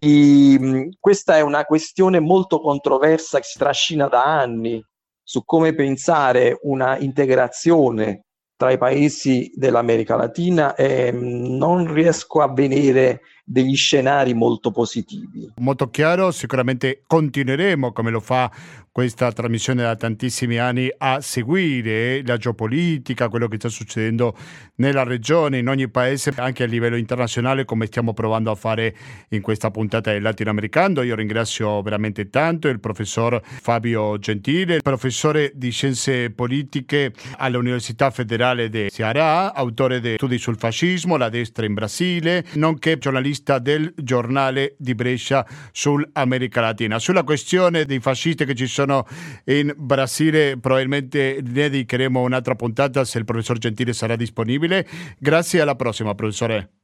questa 1.00 1.36
è 1.36 1.40
una 1.40 1.64
questione 1.64 2.20
molto 2.20 2.60
controversa 2.60 3.38
che 3.38 3.44
si 3.44 3.58
trascina 3.58 4.06
da 4.06 4.24
anni 4.24 4.82
su 5.22 5.44
come 5.44 5.74
pensare 5.74 6.58
una 6.62 6.96
integrazione 6.98 8.24
tra 8.64 8.72
i 8.72 8.78
paesi 8.78 9.52
dell'America 9.54 10.16
Latina 10.16 10.74
e 10.74 11.12
mh, 11.12 11.56
non 11.56 11.92
riesco 11.92 12.40
a 12.40 12.50
vedere 12.50 13.20
degli 13.44 13.76
scenari 13.76 14.32
molto 14.32 14.70
positivi. 14.70 15.52
Molto 15.56 15.90
chiaro, 15.90 16.30
sicuramente 16.30 17.02
continueremo 17.06 17.92
come 17.92 18.10
lo 18.10 18.20
fa 18.20 18.50
questa 18.94 19.32
trasmissione 19.32 19.82
da 19.82 19.96
tantissimi 19.96 20.56
anni 20.56 20.88
a 20.98 21.20
seguire 21.20 22.22
la 22.24 22.36
geopolitica, 22.36 23.28
quello 23.28 23.48
che 23.48 23.56
sta 23.56 23.68
succedendo 23.68 24.36
nella 24.76 25.02
regione, 25.02 25.58
in 25.58 25.68
ogni 25.68 25.88
paese, 25.88 26.32
anche 26.36 26.62
a 26.62 26.66
livello 26.66 26.94
internazionale, 26.94 27.64
come 27.64 27.86
stiamo 27.86 28.14
provando 28.14 28.52
a 28.52 28.54
fare 28.54 28.94
in 29.30 29.40
questa 29.40 29.72
puntata 29.72 30.12
del 30.12 30.22
latinoamericano. 30.22 31.02
Io 31.02 31.16
ringrazio 31.16 31.82
veramente 31.82 32.30
tanto 32.30 32.68
il 32.68 32.78
professor 32.78 33.42
Fabio 33.42 34.16
Gentile, 34.20 34.80
professore 34.80 35.50
di 35.56 35.70
scienze 35.70 36.30
politiche 36.30 37.12
all'Università 37.38 38.12
Federale 38.12 38.68
di 38.68 38.90
Ceará, 38.90 39.54
autore 39.54 39.98
di 39.98 40.14
studi 40.14 40.38
sul 40.38 40.56
fascismo, 40.56 41.16
la 41.16 41.30
destra 41.30 41.66
in 41.66 41.74
Brasile, 41.74 42.44
nonché 42.52 42.96
giornalista 42.98 43.33
del 43.58 43.92
giornale 43.96 44.74
di 44.78 44.94
Brescia 44.94 45.46
sull'America 45.72 46.60
Latina. 46.60 46.98
Sulla 46.98 47.22
questione 47.22 47.84
dei 47.84 48.00
fascisti 48.00 48.44
che 48.44 48.54
ci 48.54 48.66
sono 48.66 49.06
in 49.46 49.72
Brasile 49.76 50.58
probabilmente 50.58 51.38
ne 51.42 51.42
dedicheremo 51.42 52.20
un'altra 52.20 52.54
puntata 52.54 53.04
se 53.04 53.18
il 53.18 53.24
professor 53.24 53.58
Gentile 53.58 53.92
sarà 53.92 54.16
disponibile. 54.16 54.86
Grazie, 55.18 55.60
alla 55.60 55.74
prossima 55.74 56.14
professore. 56.14 56.83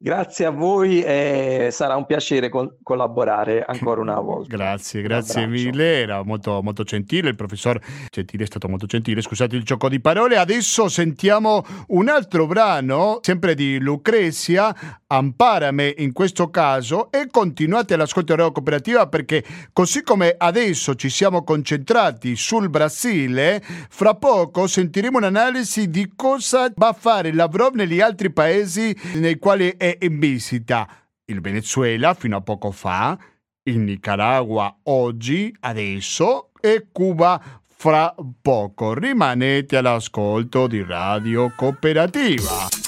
Grazie 0.00 0.44
a 0.44 0.50
voi 0.50 1.02
e 1.02 1.70
sarà 1.72 1.96
un 1.96 2.06
piacere 2.06 2.48
col- 2.48 2.76
collaborare 2.84 3.64
ancora 3.66 4.00
una 4.00 4.20
volta. 4.22 4.54
Grazie, 4.54 5.02
grazie 5.02 5.48
mille, 5.48 6.02
era 6.02 6.22
molto, 6.22 6.62
molto 6.62 6.84
gentile, 6.84 7.30
il 7.30 7.34
professor 7.34 7.80
Gentile 8.08 8.44
è 8.44 8.46
stato 8.46 8.68
molto 8.68 8.86
gentile, 8.86 9.20
scusate 9.20 9.56
il 9.56 9.64
gioco 9.64 9.88
di 9.88 10.00
parole. 10.00 10.36
Adesso 10.36 10.88
sentiamo 10.88 11.64
un 11.88 12.08
altro 12.08 12.46
brano, 12.46 13.18
sempre 13.22 13.56
di 13.56 13.80
Lucrezia, 13.80 14.72
Amparame 15.08 15.92
in 15.98 16.12
questo 16.12 16.48
caso, 16.48 17.10
e 17.10 17.26
continuate 17.28 17.96
l'ascolto 17.96 18.36
Radio 18.36 18.52
Cooperativa 18.52 19.08
perché 19.08 19.42
così 19.72 20.02
come 20.02 20.32
adesso 20.38 20.94
ci 20.94 21.08
siamo 21.08 21.42
concentrati 21.42 22.36
sul 22.36 22.70
Brasile, 22.70 23.60
fra 23.88 24.14
poco 24.14 24.68
sentiremo 24.68 25.16
un'analisi 25.18 25.90
di 25.90 26.12
cosa 26.14 26.70
va 26.76 26.88
a 26.88 26.92
fare 26.92 27.32
Lavrov 27.32 27.74
negli 27.74 28.00
altri 28.00 28.30
paesi 28.30 28.94
nei 29.14 29.38
quali 29.38 29.74
è 29.76 29.87
in 30.00 30.18
visita 30.18 30.88
il 31.26 31.40
Venezuela 31.40 32.14
fino 32.14 32.36
a 32.36 32.40
poco 32.40 32.70
fa, 32.70 33.18
il 33.64 33.78
Nicaragua 33.78 34.78
oggi, 34.84 35.54
adesso 35.60 36.50
e 36.60 36.88
Cuba 36.90 37.40
fra 37.66 38.14
poco. 38.40 38.94
Rimanete 38.94 39.76
all'ascolto 39.76 40.66
di 40.66 40.82
Radio 40.82 41.52
Cooperativa. 41.54 42.87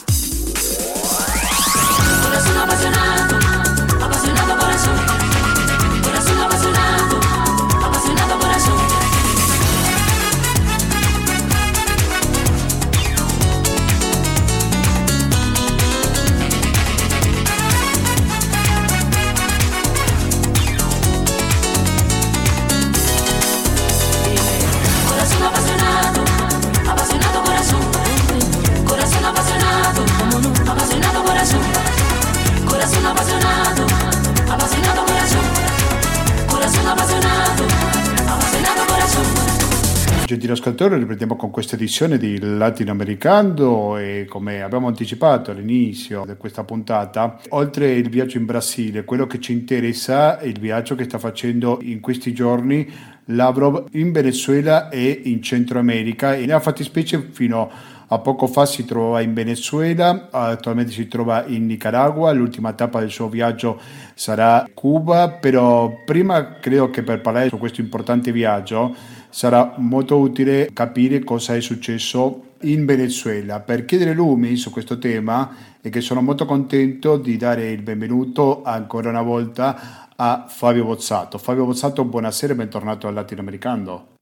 Riprendiamo 41.11 41.35
con 41.35 41.51
questa 41.51 41.75
edizione 41.75 42.19
di 42.19 42.39
Latinoamericano 42.39 43.99
e 43.99 44.27
come 44.29 44.63
abbiamo 44.63 44.87
anticipato 44.87 45.51
all'inizio 45.51 46.25
di 46.25 46.37
questa 46.37 46.63
puntata, 46.63 47.37
oltre 47.49 47.91
il 47.95 48.09
viaggio 48.09 48.39
in 48.39 48.45
Brasile, 48.45 49.05
quello 49.05 49.27
che 49.27 49.41
ci 49.41 49.51
interessa 49.51 50.39
è 50.39 50.47
il 50.47 50.61
viaggio 50.61 50.95
che 50.95 51.03
sta 51.03 51.19
facendo 51.19 51.81
in 51.83 51.99
questi 51.99 52.33
giorni 52.33 52.89
Lavrov 53.25 53.87
in 53.93 54.13
Venezuela 54.13 54.89
e 54.89 55.23
in 55.25 55.43
Centro 55.43 55.81
America. 55.81 56.37
E 56.37 56.47
nella 56.47 56.61
fattispecie 56.61 57.29
fino 57.33 57.69
a 58.07 58.19
poco 58.19 58.47
fa 58.47 58.65
si 58.67 58.85
trovava 58.85 59.21
in 59.21 59.35
Venezuela, 59.35 60.29
attualmente 60.31 60.93
si 60.93 61.09
trova 61.09 61.45
in 61.47 61.67
Nicaragua, 61.67 62.31
l'ultima 62.33 62.73
tappa 62.73 63.01
del 63.01 63.11
suo 63.11 63.29
viaggio 63.29 63.81
sarà 64.15 64.69
Cuba, 64.73 65.29
però 65.29 66.03
prima 66.05 66.59
credo 66.59 66.91
che 66.91 67.03
per 67.03 67.21
parlare 67.21 67.49
su 67.49 67.59
questo 67.59 67.81
importante 67.81 68.31
viaggio 68.33 69.19
sarà 69.31 69.75
molto 69.79 70.19
utile 70.19 70.71
capire 70.73 71.25
cosa 71.25 71.55
è 71.55 71.61
successo 71.61 72.49
in 72.63 72.85
Venezuela. 72.85 73.61
Per 73.61 73.85
chiedere 73.85 74.13
lumi 74.13 74.57
su 74.57 74.71
questo 74.71 74.99
tema 74.99 75.79
e 75.81 75.89
che 75.89 76.01
sono 76.01 76.21
molto 76.21 76.45
contento 76.45 77.17
di 77.17 77.37
dare 77.37 77.71
il 77.71 77.83
benvenuto 77.83 78.63
ancora 78.63 79.09
una 79.09 79.23
volta 79.23 80.09
a 80.15 80.45
Fabio 80.49 80.85
Bozzato. 80.85 81.39
Fabio 81.39 81.65
Bozzato, 81.65 82.05
buonasera 82.05 82.53
e 82.53 82.57
bentornato 82.57 83.07
al 83.07 83.15
Latinoamericano. 83.15 84.19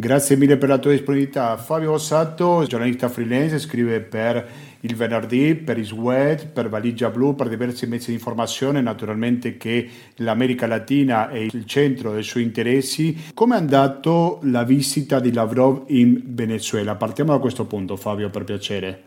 Grazie 0.00 0.36
mille 0.36 0.56
per 0.58 0.68
la 0.68 0.78
tua 0.78 0.92
disponibilità. 0.92 1.56
Fabio 1.56 1.90
Bozzato, 1.90 2.64
giornalista 2.68 3.08
freelance, 3.08 3.58
scrive 3.58 3.98
per 3.98 4.48
il 4.82 4.94
venerdì 4.94 5.56
per 5.56 5.76
il 5.76 5.86
Sweat, 5.86 6.46
per 6.46 6.68
Valigia 6.68 7.10
Blu, 7.10 7.34
per 7.34 7.48
diversi 7.48 7.84
mezzi 7.88 8.10
di 8.10 8.12
informazione, 8.12 8.80
naturalmente 8.80 9.56
che 9.56 9.88
l'America 10.18 10.68
Latina 10.68 11.30
è 11.30 11.38
il 11.38 11.64
centro 11.66 12.12
dei 12.12 12.22
suoi 12.22 12.44
interessi. 12.44 13.24
Come 13.34 13.56
è 13.56 13.58
andato 13.58 14.38
la 14.42 14.62
visita 14.62 15.18
di 15.18 15.32
Lavrov 15.32 15.86
in 15.88 16.22
Venezuela? 16.26 16.94
Partiamo 16.94 17.32
da 17.32 17.38
questo 17.40 17.64
punto, 17.64 17.96
Fabio, 17.96 18.30
per 18.30 18.44
piacere. 18.44 19.02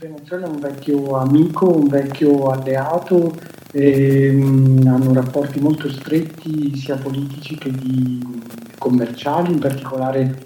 Venezuela 0.00 0.46
è 0.46 0.48
un 0.48 0.58
vecchio 0.58 1.14
amico, 1.14 1.76
un 1.76 1.86
vecchio 1.86 2.50
alleato, 2.50 3.36
ehm, 3.78 4.86
hanno 4.86 5.12
rapporti 5.12 5.60
molto 5.60 5.90
stretti 5.90 6.76
sia 6.76 6.96
politici 6.96 7.56
che 7.56 7.70
commerciali, 8.78 9.52
in 9.52 9.58
particolare 9.58 10.38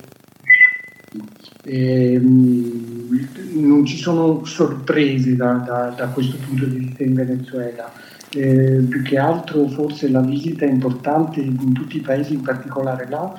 ehm, 1.64 3.28
non 3.54 3.84
ci 3.84 3.96
sono 3.96 4.44
sorprese 4.44 5.36
da, 5.36 5.52
da, 5.54 5.94
da, 5.96 6.08
questo 6.08 6.36
punto 6.46 6.64
di 6.66 6.78
vista 6.78 7.02
in 7.02 7.14
Venezuela. 7.14 7.92
Eh, 8.34 8.86
più 8.88 9.02
che 9.02 9.18
altro 9.18 9.68
forse 9.68 10.08
la 10.08 10.22
visita 10.22 10.64
è 10.64 10.70
importante 10.70 11.40
in 11.40 11.72
tutti 11.72 11.98
i 11.98 12.00
paesi, 12.00 12.32
in 12.32 12.40
particolare 12.40 13.06
là, 13.08 13.30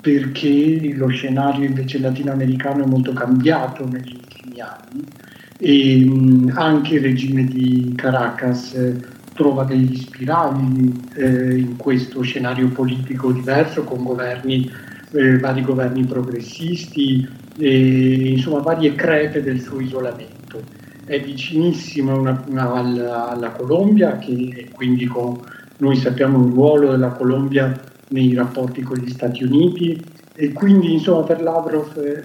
perché 0.00 0.94
lo 0.94 1.08
scenario 1.08 1.66
invece 1.66 1.98
latinoamericano 1.98 2.84
è 2.84 2.86
molto 2.86 3.12
cambiato 3.12 3.86
negli 3.86 4.14
ultimi 4.14 4.60
anni 4.60 5.04
e 5.58 6.04
mh, 6.06 6.52
anche 6.54 6.94
il 6.94 7.02
regime 7.02 7.44
di 7.44 7.92
Caracas 7.94 8.74
trova 9.40 9.64
degli 9.64 9.96
spirali 9.96 10.92
eh, 11.14 11.56
in 11.56 11.76
questo 11.78 12.20
scenario 12.20 12.68
politico 12.68 13.32
diverso 13.32 13.84
con 13.84 14.02
governi, 14.02 14.70
eh, 15.12 15.38
vari 15.38 15.62
governi 15.62 16.04
progressisti, 16.04 17.26
e, 17.56 18.32
insomma 18.32 18.60
varie 18.60 18.94
crepe 18.94 19.42
del 19.42 19.62
suo 19.62 19.80
isolamento. 19.80 20.60
È 21.06 21.18
vicinissimo 21.18 22.18
una, 22.18 22.44
una, 22.48 22.70
alla, 22.74 23.30
alla, 23.30 23.48
Colombia, 23.52 24.18
che 24.18 24.68
quindi 24.74 25.06
con, 25.06 25.40
noi 25.78 25.96
sappiamo 25.96 26.44
il 26.44 26.52
ruolo 26.52 26.90
della 26.90 27.12
Colombia 27.12 27.74
nei 28.08 28.34
rapporti 28.34 28.82
con 28.82 28.98
gli 28.98 29.08
Stati 29.08 29.42
Uniti 29.42 30.04
e 30.34 30.52
quindi 30.52 30.92
insomma 30.92 31.22
per 31.22 31.40
Lavrov 31.40 31.96
eh, 31.96 32.24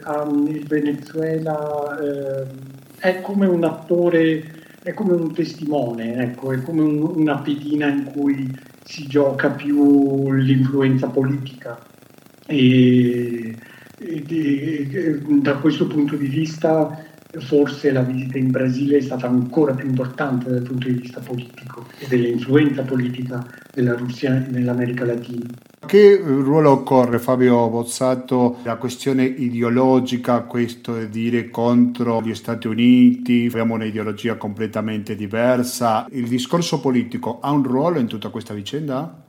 il 0.49 0.67
Venezuela 0.67 1.97
eh, 1.97 2.45
è 2.97 3.21
come 3.21 3.45
un 3.45 3.63
attore, 3.63 4.43
è 4.85 4.93
come 4.93 5.13
un 5.13 5.33
testimone, 5.33 6.15
ecco, 6.17 6.51
è 6.51 6.61
come 6.61 6.83
un, 6.83 7.01
una 7.01 7.39
pedina 7.39 7.87
in 7.87 8.03
cui 8.03 8.55
si 8.83 9.07
gioca 9.07 9.49
più 9.49 10.31
l'influenza 10.31 11.07
politica. 11.07 11.83
E, 12.45 13.57
da 15.41 15.55
questo 15.55 15.87
punto 15.87 16.15
di 16.15 16.27
vista 16.27 17.03
forse 17.39 17.91
la 17.91 18.01
visita 18.01 18.37
in 18.37 18.51
Brasile 18.51 18.97
è 18.97 19.01
stata 19.01 19.27
ancora 19.27 19.73
più 19.73 19.87
importante 19.87 20.49
dal 20.49 20.61
punto 20.61 20.87
di 20.87 20.95
vista 20.95 21.19
politico 21.19 21.85
e 21.99 22.07
dell'influenza 22.07 22.83
politica 22.83 23.45
della 23.73 23.95
Russia 23.95 24.45
nell'America 24.49 25.05
Latina. 25.05 25.45
Che 25.85 26.19
ruolo 26.23 26.71
occorre 26.71 27.19
Fabio 27.19 27.69
Bozzato 27.69 28.57
la 28.63 28.75
questione 28.77 29.23
ideologica, 29.23 30.41
questo 30.41 30.97
è 30.97 31.07
dire 31.07 31.49
contro 31.49 32.21
gli 32.21 32.33
Stati 32.33 32.67
Uniti, 32.67 33.47
abbiamo 33.49 33.75
un'ideologia 33.75 34.35
completamente 34.35 35.15
diversa, 35.15 36.07
il 36.11 36.27
discorso 36.27 36.79
politico 36.79 37.39
ha 37.39 37.51
un 37.51 37.63
ruolo 37.63 37.99
in 37.99 38.07
tutta 38.07 38.29
questa 38.29 38.53
vicenda? 38.53 39.23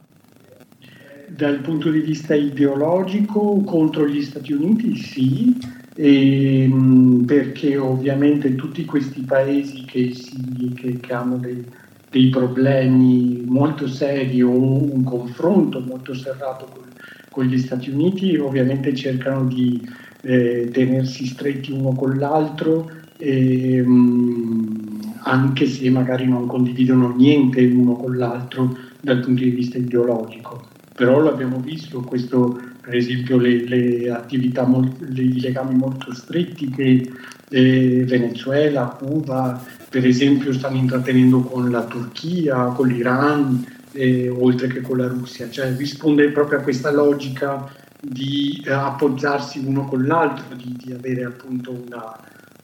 dal 1.29 1.61
punto 1.61 1.91
di 1.91 2.01
vista 2.01 2.35
ideologico 2.35 3.61
contro 3.67 4.07
gli 4.07 4.23
Stati 4.23 4.53
Uniti 4.53 4.97
sì, 4.97 5.55
e, 5.97 6.63
ehm, 6.65 7.25
perché 7.25 7.77
ovviamente 7.79 8.55
tutti 8.55 8.85
questi 8.85 9.23
paesi 9.23 9.85
che, 9.87 10.13
si, 10.13 10.73
che, 10.75 11.01
che 11.01 11.13
hanno 11.13 11.39
dei, 11.39 11.65
dei, 12.11 12.29
problemi 12.29 13.43
molto 13.47 13.89
seri 13.89 14.43
o 14.43 14.51
un 14.51 15.03
confronto 15.03 15.81
molto 15.81 16.15
serrato 16.15 16.67
con, 16.67 16.85
con 17.31 17.45
gli 17.47 17.59
Stati 17.59 17.91
Uniti 17.91 18.37
ovviamente 18.37 18.95
cercano 18.95 19.47
di 19.47 19.83
eh, 20.21 20.69
tenersi 20.71 21.27
stretti 21.27 21.73
uno 21.73 21.95
con 21.95 22.19
l'altro 22.19 22.91
e, 23.17 23.77
ehm, 23.77 24.85
anche 25.23 25.67
se 25.67 25.89
magari 25.91 26.27
non 26.29 26.47
condividono 26.47 27.15
niente 27.17 27.65
uno 27.65 27.97
con 27.97 28.17
l'altro 28.17 28.77
dal 29.01 29.21
punto 29.21 29.43
di 29.43 29.51
vista 29.51 29.79
ideologico. 29.79 30.69
Però 30.95 31.21
l'abbiamo 31.21 31.59
visto, 31.59 32.01
questo 32.03 32.59
per 32.87 32.95
esempio 32.95 33.37
le, 33.37 33.67
le 33.67 34.11
attività, 34.11 34.65
i 34.65 35.41
legami 35.41 35.75
molto 35.75 36.15
stretti 36.15 36.71
che 36.71 37.11
eh, 37.49 38.05
Venezuela, 38.07 38.97
Cuba, 38.97 39.61
per 39.89 40.07
esempio 40.07 40.53
stanno 40.53 40.77
intrattenendo 40.77 41.41
con 41.41 41.69
la 41.69 41.85
Turchia, 41.85 42.67
con 42.67 42.87
l'Iran, 42.87 43.67
eh, 43.91 44.29
oltre 44.29 44.69
che 44.69 44.83
con 44.83 44.99
la 44.99 45.09
Russia, 45.09 45.51
cioè 45.51 45.75
risponde 45.77 46.31
proprio 46.31 46.61
a 46.61 46.63
questa 46.63 46.93
logica 46.93 47.69
di 48.01 48.63
eh, 48.65 48.71
appoggiarsi 48.71 49.59
uno 49.67 49.87
con 49.87 50.07
l'altro, 50.07 50.55
di, 50.55 50.79
di 50.85 50.93
avere 50.93 51.25
appunto 51.25 51.73
una, 51.73 52.17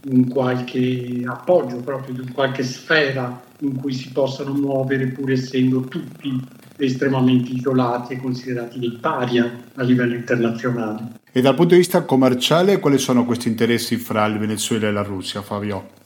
un 0.04 0.28
qualche 0.28 1.20
appoggio 1.26 1.78
proprio 1.78 2.22
di 2.22 2.30
qualche 2.30 2.62
sfera 2.62 3.42
in 3.58 3.74
cui 3.74 3.92
si 3.92 4.12
possano 4.12 4.52
muovere 4.52 5.06
pur 5.06 5.32
essendo 5.32 5.80
tutti 5.80 6.60
estremamente 6.84 7.50
isolati 7.50 8.14
e 8.14 8.20
considerati 8.20 8.78
dei 8.78 8.98
paria 9.00 9.50
a 9.74 9.82
livello 9.82 10.14
internazionale. 10.14 11.20
E 11.32 11.40
dal 11.40 11.54
punto 11.54 11.74
di 11.74 11.80
vista 11.80 12.02
commerciale 12.02 12.78
quali 12.78 12.98
sono 12.98 13.24
questi 13.24 13.48
interessi 13.48 13.96
fra 13.96 14.26
il 14.26 14.38
Venezuela 14.38 14.88
e 14.88 14.92
la 14.92 15.02
Russia, 15.02 15.42
Fabio? 15.42 16.00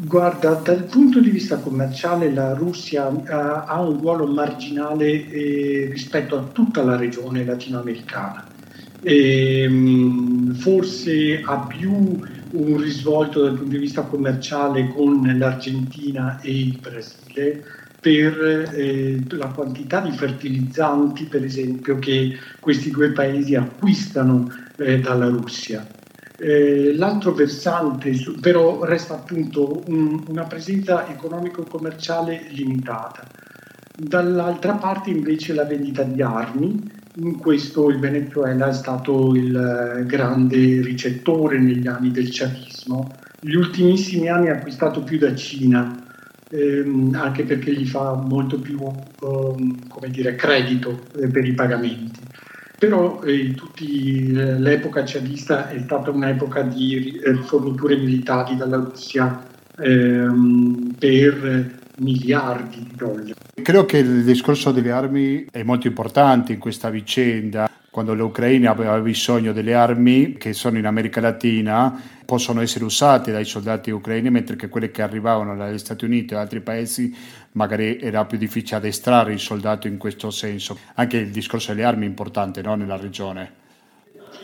Guarda, 0.00 0.54
dal 0.54 0.84
punto 0.84 1.18
di 1.18 1.28
vista 1.28 1.58
commerciale 1.58 2.32
la 2.32 2.54
Russia 2.54 3.08
uh, 3.08 3.24
ha 3.26 3.80
un 3.80 3.98
ruolo 3.98 4.26
marginale 4.26 5.28
eh, 5.28 5.88
rispetto 5.90 6.38
a 6.38 6.42
tutta 6.52 6.84
la 6.84 6.96
regione 6.96 7.44
latinoamericana. 7.44 8.46
E, 9.02 9.66
um, 9.68 10.54
forse 10.54 11.40
ha 11.44 11.66
più 11.66 11.90
un 12.50 12.76
risvolto 12.76 13.42
dal 13.42 13.54
punto 13.54 13.70
di 13.70 13.78
vista 13.78 14.02
commerciale 14.02 14.88
con 14.88 15.20
l'Argentina 15.36 16.40
e 16.40 16.50
il 16.50 16.78
Brasile 16.80 17.64
per 18.08 18.72
eh, 18.74 19.20
la 19.28 19.48
quantità 19.48 20.00
di 20.00 20.12
fertilizzanti, 20.12 21.24
per 21.24 21.44
esempio, 21.44 21.98
che 21.98 22.38
questi 22.58 22.90
due 22.90 23.12
paesi 23.12 23.54
acquistano 23.54 24.50
eh, 24.78 24.98
dalla 24.98 25.26
Russia. 25.28 25.86
Eh, 26.38 26.94
l'altro 26.94 27.34
versante 27.34 28.12
però 28.40 28.84
resta 28.84 29.14
appunto 29.14 29.82
un, 29.88 30.24
una 30.28 30.44
presenza 30.44 31.06
economico-commerciale 31.06 32.46
limitata. 32.52 33.26
Dall'altra 33.94 34.74
parte 34.74 35.10
invece 35.10 35.52
la 35.52 35.64
vendita 35.64 36.02
di 36.04 36.22
armi, 36.22 36.80
in 37.16 37.36
questo 37.36 37.90
il 37.90 37.98
Venezuela 37.98 38.68
è 38.68 38.72
stato 38.72 39.34
il 39.34 39.54
eh, 39.54 40.06
grande 40.06 40.80
ricettore 40.80 41.58
negli 41.58 41.86
anni 41.86 42.10
del 42.10 42.28
chavismo. 42.30 43.10
Negli 43.40 43.56
ultimissimi 43.56 44.28
anni 44.30 44.48
ha 44.48 44.54
acquistato 44.54 45.02
più 45.02 45.18
da 45.18 45.34
Cina, 45.34 46.06
ehm, 46.50 47.14
anche 47.14 47.44
perché 47.44 47.72
gli 47.72 47.86
fa 47.86 48.14
molto 48.14 48.58
più 48.58 48.78
ehm, 48.80 49.78
dire, 50.08 50.34
credito 50.36 51.00
eh, 51.20 51.28
per 51.28 51.44
i 51.44 51.52
pagamenti 51.52 52.20
però 52.78 53.20
eh, 53.24 53.54
tutti, 53.54 54.32
eh, 54.32 54.56
l'epoca 54.56 55.02
chavista 55.04 55.68
è 55.68 55.80
stata 55.80 56.10
un'epoca 56.10 56.62
di 56.62 57.20
eh, 57.24 57.34
forniture 57.42 57.96
militari 57.96 58.54
dalla 58.54 58.76
Russia 58.76 59.44
ehm, 59.76 60.94
per 60.96 61.76
miliardi 61.96 62.84
di 62.84 62.92
dollari. 62.94 63.34
Credo 63.60 63.84
che 63.84 63.98
il 63.98 64.22
discorso 64.22 64.70
delle 64.70 64.92
armi 64.92 65.46
è 65.50 65.64
molto 65.64 65.88
importante 65.88 66.52
in 66.52 66.60
questa 66.60 66.88
vicenda. 66.88 67.68
Quando 67.90 68.14
l'Ucraina 68.14 68.70
aveva 68.70 68.96
bisogno 69.00 69.52
delle 69.52 69.74
armi 69.74 70.34
che 70.34 70.52
sono 70.52 70.78
in 70.78 70.86
America 70.86 71.20
Latina, 71.20 72.00
possono 72.28 72.60
essere 72.60 72.84
usate 72.84 73.32
dai 73.32 73.46
soldati 73.46 73.90
ucraini, 73.90 74.28
mentre 74.28 74.54
che 74.54 74.68
quelle 74.68 74.90
che 74.90 75.00
arrivavano 75.00 75.56
dagli 75.56 75.78
Stati 75.78 76.04
Uniti 76.04 76.34
o 76.34 76.38
altri 76.38 76.60
paesi 76.60 77.16
magari 77.52 77.98
era 77.98 78.26
più 78.26 78.36
difficile 78.36 78.76
addestrare 78.76 79.32
il 79.32 79.40
soldato 79.40 79.86
in 79.86 79.96
questo 79.96 80.30
senso. 80.30 80.76
Anche 80.96 81.16
il 81.16 81.30
discorso 81.30 81.72
delle 81.72 81.86
armi 81.86 82.04
è 82.04 82.08
importante 82.08 82.60
no? 82.60 82.74
nella 82.74 82.98
regione. 82.98 83.52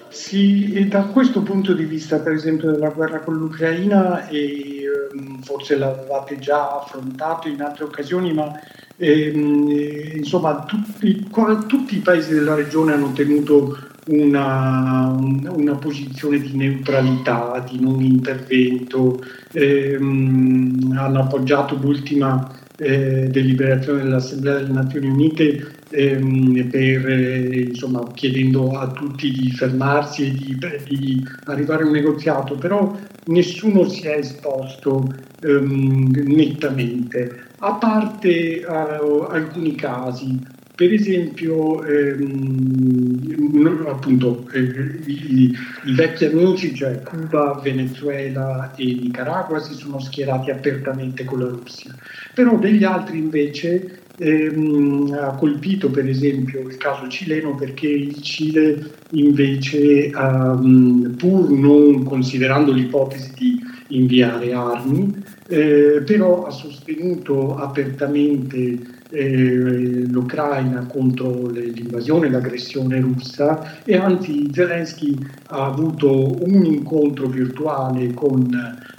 Sì, 0.08 0.72
e 0.72 0.86
da 0.86 1.02
questo 1.02 1.42
punto 1.42 1.74
di 1.74 1.84
vista, 1.84 2.20
per 2.20 2.32
esempio, 2.32 2.70
della 2.70 2.88
guerra 2.88 3.20
con 3.20 3.36
l'Ucraina, 3.36 4.28
e, 4.28 4.84
ehm, 5.12 5.42
forse 5.42 5.76
l'avevate 5.76 6.38
già 6.38 6.80
affrontato 6.80 7.48
in 7.48 7.60
altre 7.60 7.84
occasioni, 7.84 8.32
ma 8.32 8.50
ehm, 8.96 9.68
insomma 10.14 10.64
tutti, 10.64 11.28
tutti, 11.66 11.96
i 11.96 12.00
paesi 12.00 12.32
della 12.32 12.54
regione 12.54 12.94
hanno 12.94 13.12
tenuto 13.12 13.76
una, 14.06 15.16
una, 15.48 15.74
posizione 15.76 16.38
di 16.38 16.56
neutralità, 16.56 17.64
di 17.68 17.80
non 17.80 18.02
intervento, 18.02 19.22
ehm, 19.52 20.94
hanno 20.96 21.20
appoggiato 21.20 21.76
l'ultima 21.76 22.50
eh, 22.76 23.28
deliberazione 23.30 24.02
dell'Assemblea 24.02 24.56
delle 24.56 24.72
Nazioni 24.72 25.06
Unite 25.08 25.76
ehm, 25.90 26.68
per, 26.70 27.08
eh, 27.08 27.60
insomma, 27.68 28.02
chiedendo 28.12 28.70
a 28.72 28.90
tutti 28.90 29.30
di 29.30 29.50
fermarsi 29.52 30.26
e 30.26 30.30
di, 30.32 30.58
di, 30.88 31.24
arrivare 31.44 31.84
a 31.84 31.86
un 31.86 31.92
negoziato, 31.92 32.56
però 32.56 32.96
nessuno 33.26 33.88
si 33.88 34.02
è 34.02 34.18
esposto 34.18 35.06
ehm, 35.40 36.10
nettamente, 36.26 37.42
a 37.58 37.74
parte 37.74 38.60
eh, 38.60 38.66
alcuni 38.66 39.74
casi 39.74 40.38
per 40.74 40.92
esempio, 40.92 41.84
ehm, 41.84 43.84
appunto, 43.86 44.48
eh, 44.52 44.98
i, 45.06 45.56
i, 45.84 45.94
vecchi 45.94 46.24
amici, 46.24 46.74
cioè 46.74 47.00
Cuba, 47.02 47.60
Venezuela 47.62 48.74
e 48.74 48.84
Nicaragua, 48.84 49.60
si 49.60 49.74
sono 49.74 50.00
schierati 50.00 50.50
apertamente 50.50 51.24
con 51.24 51.38
la 51.38 51.46
Russia. 51.46 51.94
Però 52.34 52.58
degli 52.58 52.82
altri 52.82 53.18
invece 53.18 54.00
ehm, 54.18 55.12
ha 55.12 55.36
colpito 55.36 55.90
per 55.90 56.08
esempio 56.08 56.68
il 56.68 56.76
caso 56.76 57.06
cileno 57.06 57.54
perché 57.54 57.86
il 57.86 58.20
Cile 58.20 58.94
invece, 59.10 60.10
um, 60.12 61.14
pur 61.16 61.50
non 61.50 62.02
considerando 62.02 62.72
l'ipotesi 62.72 63.30
di 63.36 63.60
inviare 63.88 64.52
armi, 64.52 65.22
eh, 65.46 66.02
però 66.04 66.46
ha 66.46 66.50
sostenuto 66.50 67.56
apertamente 67.56 68.93
eh, 69.14 70.06
l'Ucraina 70.06 70.86
contro 70.86 71.48
l'invasione 71.48 72.26
e 72.26 72.30
l'aggressione 72.30 73.00
russa 73.00 73.82
e 73.84 73.96
anzi 73.96 74.50
Zelensky 74.52 75.16
ha 75.48 75.66
avuto 75.66 76.42
un 76.44 76.64
incontro 76.64 77.28
virtuale 77.28 78.12
con 78.12 78.48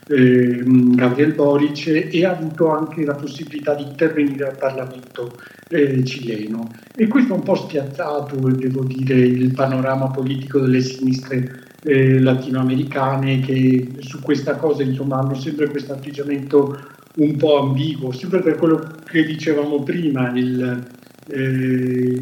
eh, 0.08 0.64
Gabriel 0.64 1.34
Boric 1.34 2.10
e 2.12 2.26
ha 2.26 2.32
avuto 2.32 2.70
anche 2.70 3.04
la 3.04 3.16
possibilità 3.16 3.74
di 3.76 3.84
intervenire 3.84 4.48
al 4.48 4.58
Parlamento 4.58 5.38
eh, 5.70 6.04
cileno. 6.04 6.72
E 6.96 7.08
questo 7.08 7.34
ha 7.34 7.38
un 7.38 7.44
po' 7.44 7.56
spiazzato, 7.56 8.36
devo 8.36 8.84
dire, 8.84 9.16
il 9.16 9.54
panorama 9.54 10.10
politico 10.12 10.60
delle 10.60 10.82
sinistre 10.82 11.64
eh, 11.84 12.20
latinoamericane 12.20 13.40
che 13.42 13.90
su 14.00 14.20
questa 14.22 14.56
cosa 14.56 14.84
insomma 14.84 15.20
hanno 15.20 15.36
sempre 15.36 15.70
questo 15.70 15.94
atteggiamento 15.94 16.94
un 17.18 17.36
po' 17.38 17.60
ambiguo, 17.60 18.12
sempre 18.12 18.42
per 18.42 18.56
quello 18.56 18.96
che 19.06 19.24
dicevamo 19.26 19.84
prima 19.84 20.32
il, 20.36 20.88
eh, 21.30 22.20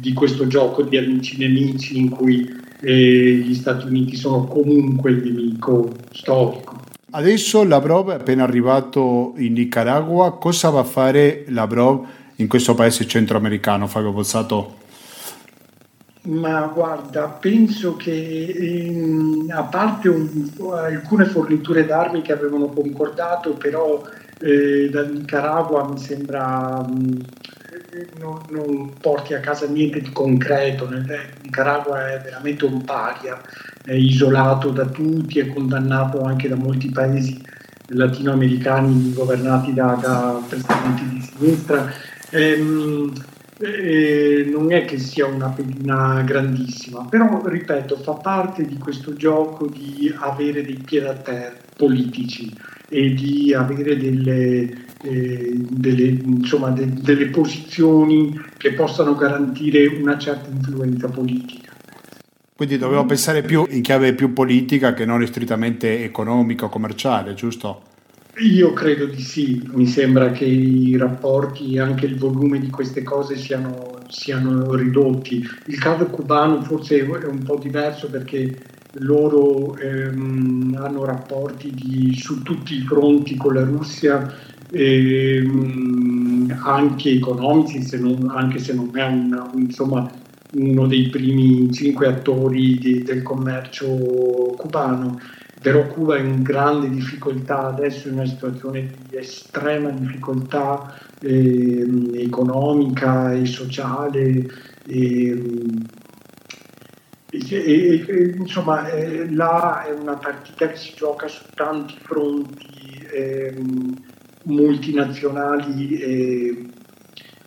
di 0.00 0.12
questo 0.12 0.46
gioco 0.46 0.82
di 0.82 0.96
amici-nemici 0.96 1.98
in 1.98 2.08
cui 2.08 2.48
eh, 2.80 3.42
gli 3.44 3.54
Stati 3.54 3.86
Uniti 3.86 4.16
sono 4.16 4.44
comunque 4.44 5.10
il 5.10 5.22
nemico 5.22 5.92
storico. 6.12 6.82
Adesso 7.10 7.64
Lavrov 7.64 8.10
è 8.10 8.14
appena 8.14 8.44
arrivato 8.44 9.32
in 9.38 9.54
Nicaragua, 9.54 10.36
cosa 10.36 10.68
va 10.70 10.80
a 10.80 10.84
fare 10.84 11.44
Lavrov 11.48 12.06
in 12.36 12.48
questo 12.48 12.74
paese 12.74 13.06
centroamericano, 13.06 13.86
Fabio 13.86 14.12
Pozzato? 14.12 14.76
Ma 16.28 16.66
guarda, 16.66 17.26
penso 17.28 17.96
che 17.96 18.12
in, 18.12 19.50
a 19.50 19.62
parte 19.62 20.10
un, 20.10 20.50
alcune 20.74 21.24
forniture 21.24 21.86
d'armi 21.86 22.20
che 22.20 22.32
avevano 22.32 22.66
concordato, 22.66 23.54
però 23.54 24.02
eh, 24.40 24.90
da 24.90 25.04
Nicaragua 25.04 25.88
mi 25.88 25.98
sembra 25.98 26.86
mh, 26.86 26.92
mm, 26.92 27.20
non, 28.18 28.42
non, 28.50 28.92
porti 29.00 29.32
a 29.32 29.40
casa 29.40 29.66
niente 29.68 30.02
di 30.02 30.12
concreto. 30.12 30.86
Nel, 30.86 31.06
Nicaragua 31.42 32.12
è 32.12 32.20
veramente 32.20 32.66
un 32.66 32.84
paria, 32.84 33.40
è 33.82 33.94
isolato 33.94 34.68
da 34.68 34.84
tutti, 34.84 35.38
è 35.38 35.50
condannato 35.50 36.20
anche 36.24 36.46
da 36.46 36.56
molti 36.56 36.90
paesi 36.90 37.42
latinoamericani 37.86 39.14
governati 39.14 39.72
da, 39.72 39.96
da 39.98 40.42
presidenti 40.46 41.08
di 41.08 41.20
sinistra. 41.22 41.90
Ehm, 42.32 43.14
eh, 43.58 44.48
non 44.50 44.72
è 44.72 44.84
che 44.84 44.98
sia 44.98 45.26
una 45.26 45.48
pedina 45.48 46.22
grandissima, 46.22 47.04
però 47.06 47.42
ripeto, 47.44 47.96
fa 47.96 48.12
parte 48.12 48.64
di 48.64 48.78
questo 48.78 49.14
gioco 49.14 49.66
di 49.66 50.12
avere 50.18 50.62
dei 50.62 50.80
piedi 50.84 51.06
a 51.06 51.14
terra 51.14 51.56
politici 51.76 52.52
e 52.88 53.14
di 53.14 53.54
avere 53.54 53.96
delle, 53.96 54.86
eh, 55.02 55.54
delle, 55.70 56.02
insomma, 56.02 56.70
de, 56.70 56.92
delle 56.92 57.26
posizioni 57.26 58.38
che 58.56 58.72
possano 58.72 59.14
garantire 59.14 59.86
una 59.86 60.18
certa 60.18 60.48
influenza 60.50 61.08
politica. 61.08 61.72
Quindi 62.56 62.76
dobbiamo 62.76 63.06
pensare 63.06 63.42
più 63.42 63.64
in 63.70 63.82
chiave 63.82 64.14
più 64.14 64.32
politica 64.32 64.92
che 64.92 65.04
non 65.04 65.24
strettamente 65.26 66.02
economica 66.02 66.64
o 66.64 66.68
commerciale, 66.68 67.34
giusto? 67.34 67.82
Io 68.40 68.72
credo 68.72 69.06
di 69.06 69.20
sì, 69.20 69.68
mi 69.72 69.86
sembra 69.86 70.30
che 70.30 70.44
i 70.44 70.96
rapporti 70.96 71.74
e 71.74 71.80
anche 71.80 72.06
il 72.06 72.16
volume 72.18 72.60
di 72.60 72.70
queste 72.70 73.02
cose 73.02 73.36
siano, 73.36 74.04
siano 74.08 74.74
ridotti. 74.74 75.42
Il 75.66 75.78
caso 75.78 76.08
cubano 76.08 76.62
forse 76.62 76.98
è 77.00 77.24
un 77.26 77.42
po' 77.42 77.58
diverso 77.58 78.08
perché 78.10 78.62
loro 78.92 79.76
ehm, 79.76 80.76
hanno 80.78 81.04
rapporti 81.04 81.74
di, 81.74 82.14
su 82.14 82.42
tutti 82.42 82.76
i 82.76 82.82
fronti 82.82 83.34
con 83.36 83.54
la 83.54 83.64
Russia, 83.64 84.32
ehm, 84.70 86.54
anche 86.62 87.10
economici, 87.10 87.82
se 87.82 87.98
non, 87.98 88.28
anche 88.30 88.58
se 88.60 88.72
non 88.74 88.90
è 88.96 89.04
una, 89.04 89.50
insomma, 89.56 90.12
uno 90.50 90.86
dei 90.86 91.08
primi 91.10 91.70
cinque 91.72 92.06
attori 92.06 92.78
di, 92.78 93.02
del 93.02 93.22
commercio 93.22 93.86
cubano 94.56 95.18
però 95.60 95.86
Cuba 95.88 96.16
è 96.16 96.20
in 96.20 96.42
grande 96.42 96.88
difficoltà, 96.88 97.66
adesso 97.66 98.08
in 98.08 98.14
una 98.14 98.26
situazione 98.26 98.94
di 99.08 99.16
estrema 99.16 99.90
difficoltà 99.90 100.94
eh, 101.20 101.84
economica 102.14 103.32
e 103.32 103.44
sociale. 103.44 104.46
E, 104.86 105.42
e, 107.30 108.04
e, 108.06 108.34
insomma, 108.38 108.88
eh, 108.88 109.30
là 109.32 109.84
è 109.84 109.92
una 109.92 110.14
partita 110.14 110.68
che 110.68 110.76
si 110.76 110.94
gioca 110.94 111.26
su 111.26 111.42
tanti 111.54 111.96
fronti 112.02 113.06
eh, 113.12 113.60
multinazionali 114.44 115.98
e, 115.98 116.66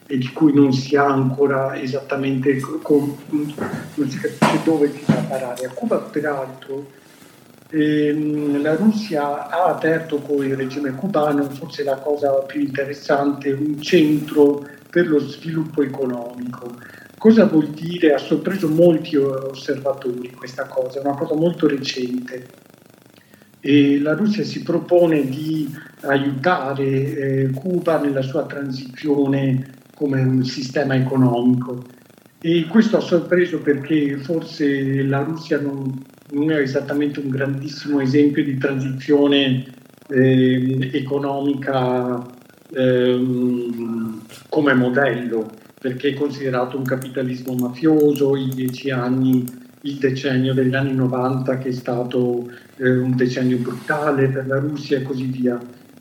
e, 0.05 0.18
di 0.18 0.28
cui 0.34 0.53
non 0.53 0.74
si 0.74 0.97
ha 0.97 1.05
ancora 1.05 1.80
esattamente, 1.80 2.59
con, 2.59 3.16
non 3.30 4.09
si 4.09 4.20
capisce 4.20 4.59
dove 4.66 4.91
si 4.91 5.03
va 5.05 5.18
a 5.18 5.24
parare. 5.24 5.66
A 5.66 5.70
Cuba, 5.70 5.97
peraltro, 5.97 6.99
Ehm, 7.01 7.01
la 7.74 8.76
Russia 8.76 9.50
ha 9.50 9.66
aperto 9.66 10.18
con 10.18 10.46
il 10.46 10.56
regime 10.56 10.92
cubano, 10.92 11.50
forse 11.50 11.84
la 11.84 11.96
cosa 11.98 12.32
più 12.42 12.60
interessante, 12.60 13.52
un 13.52 13.82
centro 13.82 14.68
per 14.90 15.08
lo 15.08 15.20
sviluppo 15.20 15.82
economico. 15.82 16.76
Cosa 17.18 17.46
vuol 17.46 17.68
dire? 17.68 18.14
Ha 18.14 18.18
sorpreso 18.18 18.68
molti 18.68 19.16
osservatori 19.16 20.32
questa 20.32 20.66
cosa, 20.66 21.00
è 21.00 21.06
una 21.06 21.16
cosa 21.16 21.36
molto 21.36 21.68
recente. 21.68 22.48
E 23.60 24.00
la 24.00 24.16
Russia 24.16 24.44
si 24.44 24.64
propone 24.64 25.30
di 25.30 25.74
aiutare 26.02 26.84
eh, 26.84 27.50
Cuba 27.52 28.02
nella 28.02 28.24
sua 28.24 28.46
transizione 28.46 29.80
come 29.96 30.20
un 30.20 30.44
sistema 30.44 30.96
economico. 30.96 31.84
E 32.42 32.66
questo 32.68 32.98
ha 32.98 33.02
sorpreso 33.02 33.60
perché 33.60 34.18
forse 34.18 35.04
la 35.04 35.20
Russia 35.20 35.60
non, 35.62 36.04
non 36.32 36.52
è 36.52 36.58
esattamente 36.58 37.20
un 37.20 37.30
grandissimo 37.30 38.00
esempio 38.00 38.44
di 38.44 38.58
transizione 38.58 39.66
eh, 40.08 40.90
economica 40.94 42.24
eh, 42.74 43.26
come 44.50 44.74
modello, 44.74 45.50
perché 45.80 46.10
è 46.10 46.14
considerato 46.14 46.78
un 46.78 46.84
capitalismo 46.84 47.54
mafioso, 47.56 48.36
i 48.36 48.50
dieci 48.50 48.92
anni, 48.92 49.44
il 49.82 49.96
decennio 49.96 50.54
degli 50.54 50.76
anni 50.76 50.94
90 50.94 51.58
che 51.58 51.70
è 51.70 51.74
stato 51.74 52.50
eh, 52.78 52.98
un 52.98 53.16
decennio 53.16 53.58
brutale 53.58 54.28
per 54.28 54.48
la 54.48 54.60
Russia 54.60 54.98
e 54.98 55.02
così 55.02 55.26
via. 55.26 55.60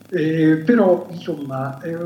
Eh, 0.09 0.61
però 0.65 1.07
insomma 1.09 1.81
eh, 1.81 1.97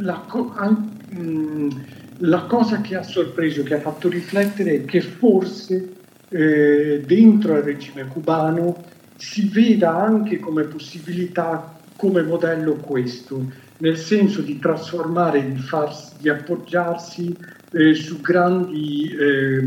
la, 0.00 0.24
mh, 0.30 1.20
mm, 1.20 1.70
la 2.18 2.42
cosa 2.42 2.80
che 2.80 2.96
ha 2.96 3.02
sorpreso, 3.02 3.62
che 3.62 3.74
ha 3.74 3.80
fatto 3.80 4.08
riflettere 4.08 4.74
è 4.74 4.84
che 4.84 5.00
forse 5.00 6.00
eh, 6.32 7.02
dentro 7.04 7.54
al 7.54 7.62
regime 7.62 8.06
cubano 8.06 8.84
si 9.16 9.48
veda 9.48 9.94
anche 9.94 10.38
come 10.38 10.64
possibilità, 10.64 11.78
come 11.96 12.22
modello 12.22 12.74
questo, 12.74 13.50
nel 13.78 13.96
senso 13.96 14.40
di 14.40 14.58
trasformare, 14.58 15.52
di, 15.52 15.60
farsi, 15.60 16.14
di 16.18 16.28
appoggiarsi 16.28 17.36
eh, 17.72 17.94
su 17.94 18.20
grandi 18.20 19.14
eh, 19.14 19.64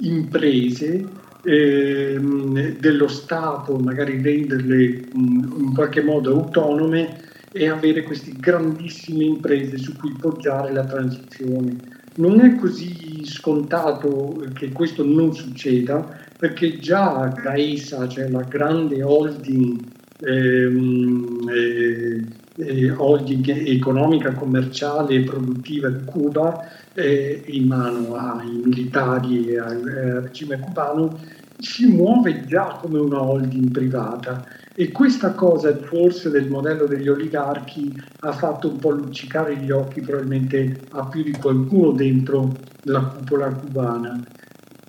imprese 0.00 1.04
eh, 1.44 2.18
dello 2.78 3.08
Stato, 3.08 3.76
magari 3.76 4.20
renderle 4.20 5.04
in 5.14 5.72
qualche 5.74 6.02
modo 6.02 6.32
autonome 6.32 7.24
e 7.52 7.68
avere 7.68 8.02
queste 8.02 8.32
grandissime 8.36 9.24
imprese 9.24 9.78
su 9.78 9.96
cui 9.96 10.12
poggiare 10.18 10.72
la 10.72 10.84
transizione. 10.84 11.76
Non 12.16 12.40
è 12.40 12.56
così 12.56 13.05
scontato 13.26 14.44
che 14.54 14.70
questo 14.72 15.04
non 15.04 15.34
succeda 15.34 16.24
perché 16.38 16.78
già 16.78 17.32
Gaesa, 17.42 18.06
cioè 18.08 18.28
la 18.28 18.42
grande 18.42 19.02
holding, 19.02 19.80
ehm, 20.20 21.48
eh, 21.48 22.24
eh, 22.58 22.90
holding 22.90 23.48
economica, 23.66 24.32
commerciale 24.32 25.14
e 25.14 25.20
produttiva 25.22 25.88
di 25.88 26.04
Cuba, 26.04 26.68
eh, 26.94 27.42
in 27.46 27.66
mano 27.66 28.14
ai 28.14 28.60
militari 28.64 29.48
e 29.48 29.58
al, 29.58 29.86
eh, 29.86 30.10
al 30.10 30.22
regime 30.22 30.58
cubano, 30.58 31.18
si 31.58 31.86
muove 31.86 32.44
già 32.46 32.78
come 32.80 32.98
una 32.98 33.22
holding 33.22 33.70
privata 33.70 34.44
e 34.78 34.92
questa 34.92 35.32
cosa 35.32 35.74
forse 35.74 36.28
del 36.28 36.50
modello 36.50 36.84
degli 36.84 37.08
oligarchi 37.08 37.90
ha 38.20 38.32
fatto 38.32 38.68
un 38.68 38.78
po' 38.78 38.90
luccicare 38.90 39.56
gli 39.56 39.70
occhi 39.70 40.02
probabilmente 40.02 40.82
a 40.90 41.06
più 41.06 41.22
di 41.22 41.32
qualcuno 41.32 41.92
dentro 41.92 42.52
la 42.82 43.00
cupola 43.00 43.48
cubana. 43.54 44.22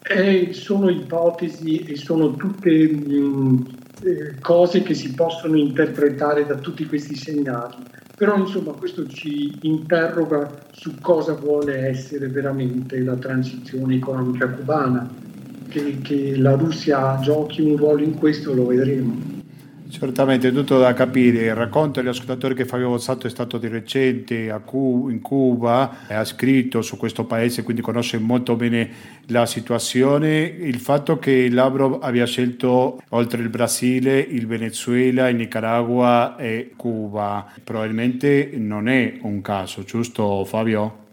E 0.03 0.49
sono 0.51 0.89
ipotesi 0.89 1.79
e 1.79 1.95
sono 1.95 2.35
tutte 2.35 2.69
mh, 2.69 3.13
mm, 3.13 3.57
eh, 4.03 4.35
cose 4.41 4.83
che 4.83 4.93
si 4.93 5.13
possono 5.13 5.55
interpretare 5.55 6.45
da 6.45 6.55
tutti 6.55 6.85
questi 6.85 7.15
segnali. 7.15 7.77
Però 8.17 8.35
insomma 8.35 8.73
questo 8.73 9.07
ci 9.07 9.57
interroga 9.61 10.65
su 10.71 10.99
cosa 10.99 11.33
vuole 11.33 11.87
essere 11.87 12.27
veramente 12.27 12.99
la 12.99 13.15
transizione 13.15 13.95
economica 13.95 14.49
cubana. 14.49 15.09
Che, 15.69 15.99
che 16.01 16.37
la 16.37 16.55
Russia 16.55 17.19
giochi 17.21 17.61
un 17.61 17.77
ruolo 17.77 18.01
in 18.01 18.15
questo 18.15 18.53
lo 18.53 18.67
vedremo. 18.67 19.36
Certamente, 19.89 20.49
è 20.49 20.51
tutto 20.51 20.79
da 20.79 20.93
capire. 20.93 21.45
Il 21.45 21.55
racconto 21.55 22.01
degli 22.01 22.09
ascoltatori 22.09 22.53
che 22.53 22.65
Fabio 22.65 22.89
Bozzato 22.89 23.27
è 23.27 23.29
stato 23.29 23.57
di 23.57 23.67
recente 23.67 24.53
Cu- 24.65 25.09
in 25.09 25.21
Cuba, 25.21 26.05
ha 26.07 26.25
scritto 26.25 26.81
su 26.81 26.97
questo 26.97 27.25
paese, 27.25 27.63
quindi 27.63 27.81
conosce 27.81 28.17
molto 28.17 28.55
bene 28.55 28.89
la 29.27 29.45
situazione. 29.45 30.39
Il 30.41 30.79
fatto 30.79 31.17
che 31.19 31.49
Lavrov 31.49 31.99
abbia 32.01 32.25
scelto 32.25 33.01
oltre 33.09 33.41
il 33.41 33.49
Brasile, 33.49 34.19
il 34.19 34.45
Venezuela, 34.45 35.29
il 35.29 35.37
Nicaragua 35.37 36.35
e 36.37 36.73
Cuba, 36.75 37.45
probabilmente 37.63 38.51
non 38.55 38.89
è 38.89 39.19
un 39.21 39.41
caso, 39.41 39.83
giusto 39.83 40.43
Fabio? 40.43 41.06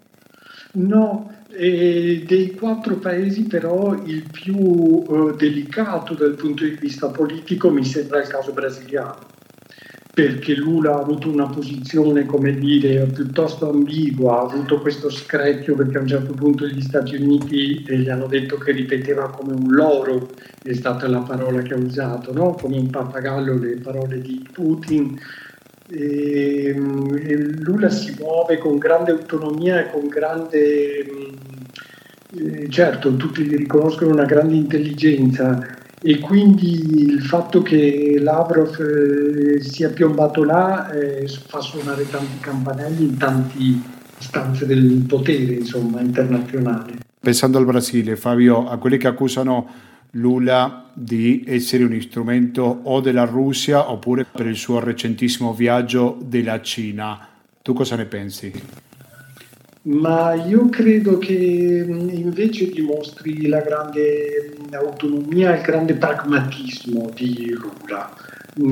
No, 0.77 1.31
e 1.51 2.25
dei 2.27 2.51
quattro 2.53 2.97
paesi 2.97 3.45
però 3.45 3.95
il 4.05 4.29
più 4.31 4.57
uh, 4.57 5.37
delicato 5.37 6.15
dal 6.15 6.35
punto 6.35 6.65
di 6.65 6.77
vista 6.81 7.11
politico 7.11 7.71
mi 7.71 7.85
sembra 7.85 8.21
il 8.21 8.27
caso 8.27 8.53
brasiliano, 8.53 9.19
perché 10.13 10.57
Lula 10.57 10.95
ha 10.95 11.01
avuto 11.01 11.31
una 11.31 11.47
posizione, 11.47 12.27
come 12.27 12.55
dire, 12.55 13.07
piuttosto 13.07 13.71
ambigua, 13.71 14.39
ha 14.39 14.43
avuto 14.43 14.81
questo 14.81 15.11
screcchio 15.11 15.77
perché 15.77 15.99
a 15.99 16.01
un 16.01 16.09
certo 16.09 16.33
punto 16.33 16.67
gli 16.67 16.81
Stati 16.81 17.15
Uniti 17.15 17.85
gli 17.87 18.09
hanno 18.09 18.27
detto 18.27 18.57
che 18.59 18.73
ripeteva 18.73 19.31
come 19.31 19.53
un 19.53 19.71
loro, 19.71 20.31
è 20.61 20.73
stata 20.73 21.07
la 21.09 21.21
parola 21.21 21.63
che 21.63 21.75
ha 21.75 21.79
usato, 21.79 22.33
no? 22.33 22.55
come 22.55 22.79
un 22.79 22.91
pappagallo 22.91 23.59
le 23.59 23.77
parole 23.77 24.21
di 24.21 24.45
Putin. 24.53 25.17
E, 25.91 26.69
e 26.69 27.37
Lula 27.37 27.91
si 27.91 28.17
muove 28.19 28.59
con 28.59 28.79
grande 28.79 29.11
autonomia 29.11 29.81
e 29.81 29.91
con 29.91 30.09
grande 30.09 31.05
eh, 32.37 32.69
certo, 32.71 33.17
tutti 33.17 33.43
gli 33.43 33.55
riconoscono 33.55 34.13
una 34.13 34.25
grande 34.25 34.55
intelligenza 34.57 35.83
e 36.03 36.19
quindi 36.19 37.03
il 37.03 37.23
fatto 37.23 37.63
che 37.63 38.17
Lavrov 38.19 38.79
eh, 38.79 39.63
sia 39.63 39.91
piombato 39.91 40.43
là 40.43 40.91
eh, 40.91 41.27
fa 41.29 41.61
suonare 41.61 42.09
tanti 42.11 42.39
campanelli 42.41 43.05
in 43.05 43.17
tante 43.17 43.59
stanze 44.19 44.67
del 44.67 45.05
potere 45.07 45.55
insomma, 45.55 46.01
internazionale. 46.01 46.99
Pensando 47.21 47.59
al 47.59 47.65
Brasile, 47.65 48.17
Fabio, 48.17 48.69
a 48.69 48.77
quelli 48.79 48.99
che 48.99 49.07
accusano 49.07 49.67
Lula 50.15 50.91
di 50.93 51.45
essere 51.47 51.85
un 51.85 52.01
strumento 52.01 52.63
o 52.63 53.01
della 53.01 53.25
Russia 53.25 53.91
oppure 53.91 54.25
per 54.25 54.47
il 54.47 54.57
suo 54.57 54.81
recentissimo 54.81 55.53
viaggio 55.55 56.19
della 56.23 56.61
Cina, 56.61 57.29
tu 57.63 57.73
cosa 57.73 57.97
ne 57.97 58.05
pensi? 58.07 58.53
ma 59.85 60.33
io 60.33 60.69
credo 60.71 61.19
che 61.19 61.33
invece 61.33 62.71
dimostri 62.71 63.49
la 63.49 63.61
grande 63.61 64.55
autonomia 64.73 65.55
e 65.55 65.59
il 65.59 65.63
grande 65.63 65.95
pragmatismo 65.95 67.11
di 67.15 67.51
Lula, 67.51 68.11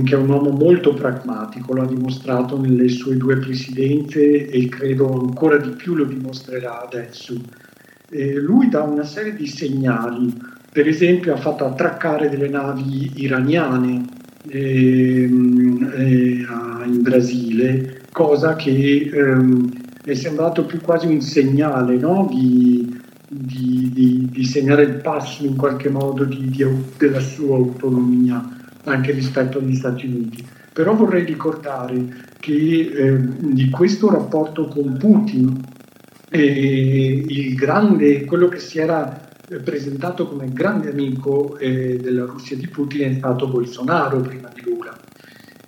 che 0.04 0.14
è 0.14 0.16
un 0.16 0.28
uomo 0.28 0.50
molto 0.50 0.94
pragmatico, 0.94 1.74
l'ha 1.74 1.84
dimostrato 1.84 2.58
nelle 2.58 2.88
sue 2.88 3.16
due 3.16 3.36
presidenze 3.36 4.48
e 4.48 4.68
credo 4.68 5.12
ancora 5.20 5.58
di 5.58 5.70
più 5.70 5.94
lo 5.94 6.04
dimostrerà 6.04 6.82
adesso. 6.82 7.34
E 8.08 8.34
lui 8.34 8.68
dà 8.68 8.82
una 8.82 9.04
serie 9.04 9.34
di 9.34 9.46
segnali, 9.46 10.34
per 10.72 10.88
esempio 10.88 11.34
ha 11.34 11.36
fatto 11.36 11.66
attraccare 11.66 12.30
delle 12.30 12.48
navi 12.48 13.12
iraniane 13.16 14.06
ehm, 14.48 15.92
eh, 15.94 16.46
in 16.86 17.02
Brasile, 17.02 18.00
cosa 18.10 18.56
che 18.56 19.10
ehm, 19.12 19.70
è 20.02 20.14
sembrato 20.14 20.64
più 20.64 20.80
quasi 20.80 21.08
un 21.08 21.20
segnale 21.20 21.98
no? 21.98 22.26
di, 22.32 22.98
di, 23.28 23.90
di, 23.92 24.28
di, 24.30 24.44
segnare 24.44 24.84
il 24.84 24.94
passo 24.94 25.44
in 25.44 25.56
qualche 25.56 25.90
modo 25.90 26.26
della 26.96 27.20
sua 27.20 27.56
autonomia 27.56 28.42
anche 28.84 29.12
rispetto 29.12 29.58
agli 29.58 29.74
Stati 29.74 30.06
Uniti. 30.06 30.42
Però 30.72 30.94
vorrei 30.94 31.26
ricordare 31.26 32.30
che 32.40 32.90
eh, 32.94 33.18
di 33.38 33.68
questo 33.68 34.10
rapporto 34.10 34.68
con 34.68 34.96
Putin, 34.96 35.60
eh, 36.30 37.52
grande, 37.54 38.24
quello 38.24 38.48
che 38.48 38.58
si 38.58 38.78
era 38.78 39.21
presentato 39.60 40.26
come 40.26 40.52
grande 40.52 40.90
amico 40.90 41.58
eh, 41.58 41.96
della 41.96 42.24
Russia 42.24 42.56
di 42.56 42.68
Putin 42.68 43.02
è 43.02 43.14
stato 43.14 43.48
Bolsonaro 43.48 44.20
prima 44.20 44.50
di 44.54 44.62
Lula. 44.62 44.96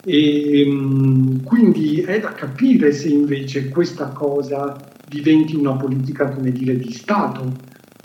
E, 0.04 0.66
mh, 0.66 1.42
quindi 1.42 2.00
è 2.02 2.20
da 2.20 2.32
capire 2.32 2.92
se 2.92 3.08
invece 3.08 3.68
questa 3.68 4.08
cosa 4.08 4.76
diventi 5.08 5.56
una 5.56 5.76
politica, 5.76 6.30
come 6.30 6.50
dire, 6.50 6.76
di 6.76 6.92
Stato 6.92 7.52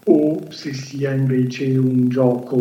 o 0.06 0.52
se 0.52 0.74
sia 0.74 1.14
invece 1.14 1.78
un 1.78 2.10
gioco 2.10 2.58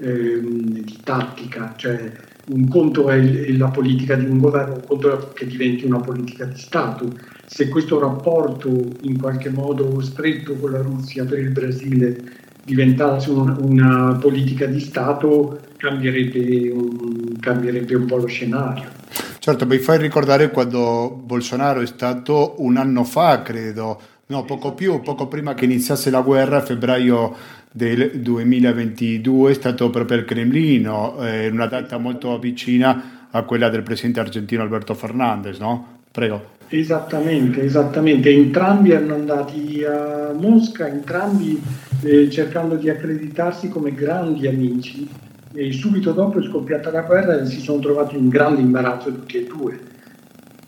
ehm, 0.00 0.80
di 0.80 0.98
tattica, 1.02 1.74
cioè 1.76 2.12
un 2.50 2.68
conto 2.68 3.08
è 3.10 3.52
la 3.52 3.68
politica 3.68 4.14
di 4.14 4.24
un 4.24 4.38
governo, 4.38 4.74
un 4.74 4.86
conto 4.86 5.12
è 5.12 5.32
che 5.34 5.46
diventi 5.46 5.84
una 5.84 6.00
politica 6.00 6.44
di 6.44 6.58
Stato. 6.58 7.12
Se 7.46 7.68
questo 7.68 7.98
rapporto 7.98 8.68
in 9.02 9.18
qualche 9.18 9.50
modo 9.50 10.00
stretto 10.00 10.54
con 10.54 10.72
la 10.72 10.80
Russia 10.80 11.24
per 11.24 11.38
il 11.38 11.50
Brasile 11.50 12.16
diventasse 12.64 13.30
un, 13.30 13.56
una 13.60 14.18
politica 14.20 14.66
di 14.66 14.80
Stato, 14.80 15.60
cambierebbe 15.76 16.70
un, 16.70 17.36
cambierebbe 17.40 17.94
un 17.94 18.06
po' 18.06 18.16
lo 18.16 18.26
scenario. 18.26 18.96
Certo, 19.38 19.66
mi 19.66 19.78
fai 19.78 19.98
ricordare 19.98 20.50
quando 20.50 21.22
Bolsonaro 21.24 21.80
è 21.80 21.86
stato 21.86 22.56
un 22.58 22.76
anno 22.76 23.04
fa, 23.04 23.40
credo, 23.40 23.98
no, 24.26 24.44
poco 24.44 24.74
più, 24.74 25.00
poco 25.00 25.26
prima 25.26 25.54
che 25.54 25.64
iniziasse 25.64 26.10
la 26.10 26.20
guerra, 26.20 26.58
a 26.58 26.62
febbraio 26.62 27.34
del 27.72 28.12
2022 28.20 29.50
è 29.50 29.54
stato 29.54 29.90
proprio 29.90 30.18
il 30.18 30.24
Cremlino, 30.24 31.22
eh, 31.24 31.48
una 31.48 31.66
data 31.66 31.98
molto 31.98 32.38
vicina 32.38 33.28
a 33.30 33.42
quella 33.42 33.68
del 33.68 33.82
presidente 33.82 34.20
argentino 34.20 34.62
Alberto 34.62 34.94
Fernandez, 34.94 35.58
no? 35.58 35.98
Prego. 36.10 36.56
Esattamente, 36.68 37.62
esattamente. 37.62 38.30
Entrambi 38.30 38.90
erano 38.90 39.14
andati 39.14 39.84
a 39.84 40.32
Mosca, 40.32 40.88
entrambi 40.88 41.60
eh, 42.02 42.28
cercando 42.30 42.76
di 42.76 42.88
accreditarsi 42.88 43.68
come 43.68 43.92
grandi 43.94 44.46
amici 44.46 45.08
e 45.52 45.72
subito 45.72 46.12
dopo 46.12 46.38
è 46.38 46.42
scoppiata 46.42 46.90
la 46.90 47.02
guerra 47.02 47.40
e 47.40 47.46
si 47.46 47.60
sono 47.60 47.80
trovati 47.80 48.16
in 48.16 48.28
grande 48.28 48.60
imbarazzo 48.60 49.12
tutti 49.12 49.38
e 49.38 49.46
due 49.46 49.96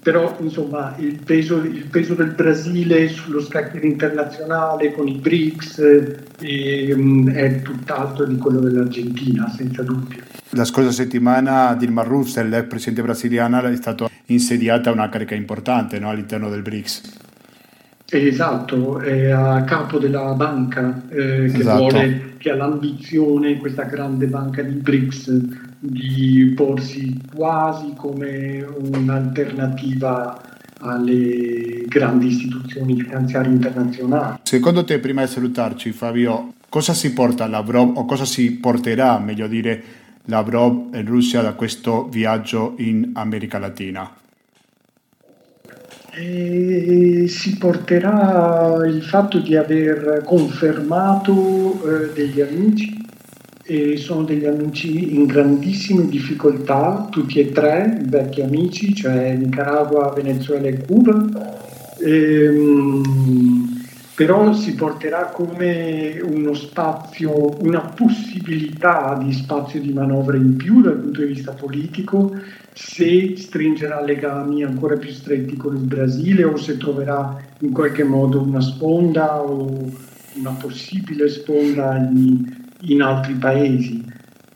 però 0.02 0.36
insomma 0.40 0.94
il 0.98 1.20
peso, 1.22 1.58
il 1.58 1.86
peso, 1.90 2.14
del 2.14 2.30
Brasile 2.30 3.08
sullo 3.08 3.40
scacchiere 3.40 3.86
internazionale 3.86 4.92
con 4.92 5.06
i 5.06 5.16
BRICS 5.16 5.78
eh, 6.40 7.32
è 7.34 7.62
tutt'altro 7.62 8.24
di 8.24 8.36
quello 8.36 8.60
dell'Argentina, 8.60 9.48
senza 9.50 9.82
dubbio. 9.82 10.22
La 10.50 10.64
scorsa 10.64 10.90
settimana 10.90 11.74
Dilma 11.74 12.02
Rousseff, 12.02 12.48
l'ex 12.48 12.66
presidente 12.66 13.02
brasiliana, 13.02 13.62
è 13.68 13.76
stata 13.76 14.08
insediata 14.26 14.90
una 14.90 15.08
carica 15.08 15.34
importante 15.34 15.98
no, 15.98 16.08
all'interno 16.08 16.48
del 16.48 16.62
BRICS. 16.62 17.18
Esatto, 18.12 18.98
è 18.98 19.30
a 19.30 19.62
capo 19.62 19.98
della 19.98 20.32
banca 20.32 21.02
eh, 21.10 21.48
che, 21.52 21.58
esatto. 21.58 21.78
vuole, 21.78 22.34
che 22.38 22.50
ha 22.50 22.56
l'ambizione, 22.56 23.58
questa 23.58 23.84
grande 23.84 24.26
banca 24.26 24.62
di 24.62 24.74
BRICS, 24.74 25.68
di 25.80 26.52
porsi 26.54 27.18
quasi 27.34 27.94
come 27.96 28.62
un'alternativa 28.62 30.40
alle 30.80 31.84
grandi 31.86 32.26
istituzioni 32.26 33.00
finanziarie 33.00 33.52
internazionali. 33.52 34.38
Secondo 34.42 34.84
te, 34.84 34.98
prima 34.98 35.24
di 35.24 35.30
salutarci, 35.30 35.92
Fabio, 35.92 36.54
cosa 36.68 36.92
si 36.92 37.12
porta 37.12 37.46
Lavrov 37.46 37.96
o 37.96 38.04
cosa 38.04 38.24
si 38.24 38.52
porterà, 38.52 39.18
meglio 39.18 39.46
dire, 39.46 39.82
Lavrov 40.26 40.94
in 40.94 41.06
Russia 41.06 41.40
da 41.40 41.54
questo 41.54 42.08
viaggio 42.08 42.74
in 42.78 43.10
America 43.14 43.58
Latina? 43.58 44.14
E 46.12 47.26
si 47.28 47.56
porterà 47.56 48.76
il 48.84 49.02
fatto 49.02 49.38
di 49.38 49.56
aver 49.56 50.22
confermato 50.24 51.80
eh, 51.84 52.12
degli 52.12 52.40
amici 52.40 52.99
e 53.70 53.96
sono 53.98 54.24
degli 54.24 54.46
amici 54.46 55.14
in 55.14 55.26
grandissime 55.26 56.08
difficoltà, 56.08 57.06
tutti 57.08 57.38
e 57.38 57.52
tre, 57.52 58.00
vecchi 58.04 58.42
amici, 58.42 58.92
cioè 58.92 59.32
Nicaragua, 59.36 60.12
Venezuela 60.12 60.66
e 60.66 60.84
Cuba. 60.84 61.24
Ehm, 62.00 63.78
però 64.16 64.52
si 64.54 64.74
porterà 64.74 65.26
come 65.26 66.20
uno 66.20 66.52
spazio, 66.52 67.62
una 67.62 67.92
possibilità 67.94 69.16
di 69.22 69.32
spazio 69.32 69.80
di 69.80 69.92
manovra 69.92 70.36
in 70.36 70.56
più 70.56 70.82
dal 70.82 70.96
punto 70.96 71.20
di 71.20 71.28
vista 71.28 71.52
politico 71.52 72.34
se 72.72 73.34
stringerà 73.36 74.02
legami 74.02 74.64
ancora 74.64 74.96
più 74.96 75.10
stretti 75.10 75.56
con 75.56 75.76
il 75.76 75.82
Brasile 75.82 76.42
o 76.42 76.56
se 76.56 76.76
troverà 76.76 77.40
in 77.60 77.70
qualche 77.70 78.02
modo 78.02 78.42
una 78.42 78.60
sponda 78.60 79.40
o 79.40 80.08
una 80.34 80.50
possibile 80.50 81.28
sponda 81.28 81.96
in, 81.96 82.59
in 82.82 83.02
altri 83.02 83.34
paesi. 83.34 84.04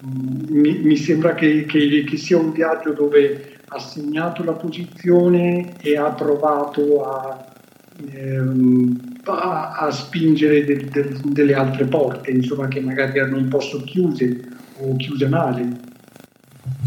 Mi, 0.02 0.78
mi 0.78 0.96
sembra 0.96 1.34
che, 1.34 1.64
che, 1.64 2.04
che, 2.06 2.16
sia 2.16 2.38
un 2.38 2.52
viaggio 2.52 2.92
dove 2.92 3.58
ha 3.68 3.78
segnato 3.78 4.44
la 4.44 4.52
posizione 4.52 5.76
e 5.80 5.96
ha 5.96 6.10
provato 6.10 7.04
a, 7.04 7.46
ehm, 8.12 9.18
a, 9.24 9.76
a 9.78 9.90
spingere 9.90 10.64
de, 10.64 10.84
de, 10.84 11.16
delle 11.24 11.54
altre 11.54 11.86
porte, 11.86 12.30
insomma, 12.30 12.68
che 12.68 12.80
magari 12.80 13.18
erano 13.18 13.38
un 13.38 13.48
po' 13.48 13.60
socchiuse 13.60 14.40
o 14.80 14.94
chiuse 14.96 15.28
male. 15.28 15.80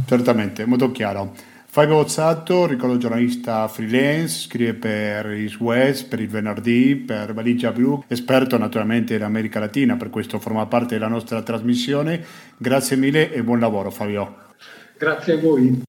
Certamente, 0.06 0.66
molto 0.66 0.92
chiaro. 0.92 1.34
Fabio 1.78 1.98
Bozzato, 1.98 2.66
ricordo 2.66 2.98
giornalista 2.98 3.68
freelance, 3.68 4.48
scrive 4.48 4.74
per 4.74 5.28
il 5.28 5.56
West, 5.60 6.08
per 6.08 6.20
il 6.20 6.28
Venerdì, 6.28 6.96
per 6.96 7.36
Valigia 7.36 7.72
Blu, 7.72 8.04
esperto 8.08 8.58
naturalmente 8.58 9.14
in 9.14 9.22
America 9.22 9.60
Latina, 9.60 9.96
per 9.96 10.10
questo 10.10 10.40
forma 10.40 10.66
parte 10.66 10.96
della 10.96 11.08
nostra 11.08 11.44
trasmissione. 11.44 12.26
Grazie 12.58 12.96
mille 12.96 13.32
e 13.32 13.44
buon 13.44 13.60
lavoro 13.60 13.92
Fabio. 13.92 14.38
Grazie 14.98 15.34
a 15.34 15.38
voi. 15.38 15.82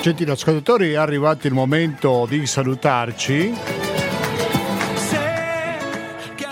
Gentili 0.00 0.30
ascoltatori, 0.30 0.92
è 0.92 0.96
arrivato 0.96 1.46
il 1.46 1.52
momento 1.52 2.26
di 2.26 2.46
salutarci 2.46 3.52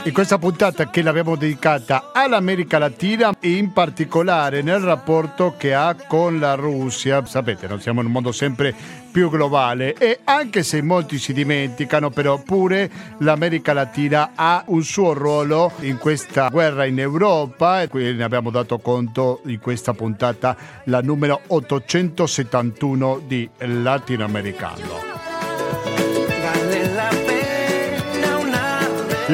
in 0.05 0.13
questa 0.15 0.39
puntata 0.39 0.89
che 0.89 1.03
l'abbiamo 1.03 1.37
dedicata 1.37 2.11
all'America 2.15 2.79
Latina 2.79 3.35
e 3.39 3.57
in 3.57 3.73
particolare 3.73 4.63
nel 4.63 4.81
rapporto 4.81 5.55
che 5.59 5.75
ha 5.75 5.95
con 5.95 6.39
la 6.39 6.55
Russia. 6.55 7.25
Sapete, 7.27 7.67
noi 7.67 7.81
siamo 7.81 8.01
in 8.01 8.07
un 8.07 8.13
mondo 8.13 8.33
sempre 8.33 8.75
più 9.11 9.29
globale 9.29 9.93
e 9.95 10.21
anche 10.25 10.63
se 10.63 10.81
molti 10.81 11.19
si 11.19 11.35
dimenticano, 11.35 12.09
però 12.09 12.41
pure 12.43 12.91
l'America 13.19 13.75
Latina 13.75 14.31
ha 14.35 14.65
un 14.69 14.83
suo 14.83 15.13
ruolo 15.13 15.73
in 15.81 15.99
questa 15.99 16.49
guerra 16.49 16.87
in 16.87 16.99
Europa 16.99 17.83
e 17.83 17.89
qui 17.89 18.15
ne 18.15 18.25
abbiamo 18.25 18.51
dato 18.51 18.79
conto 18.79 19.43
in 19.47 19.59
questa 19.59 19.93
puntata, 19.93 20.57
la 20.85 21.03
numero 21.03 21.43
871 21.47 23.23
di 23.27 23.49
Latinoamericano. 23.59 25.30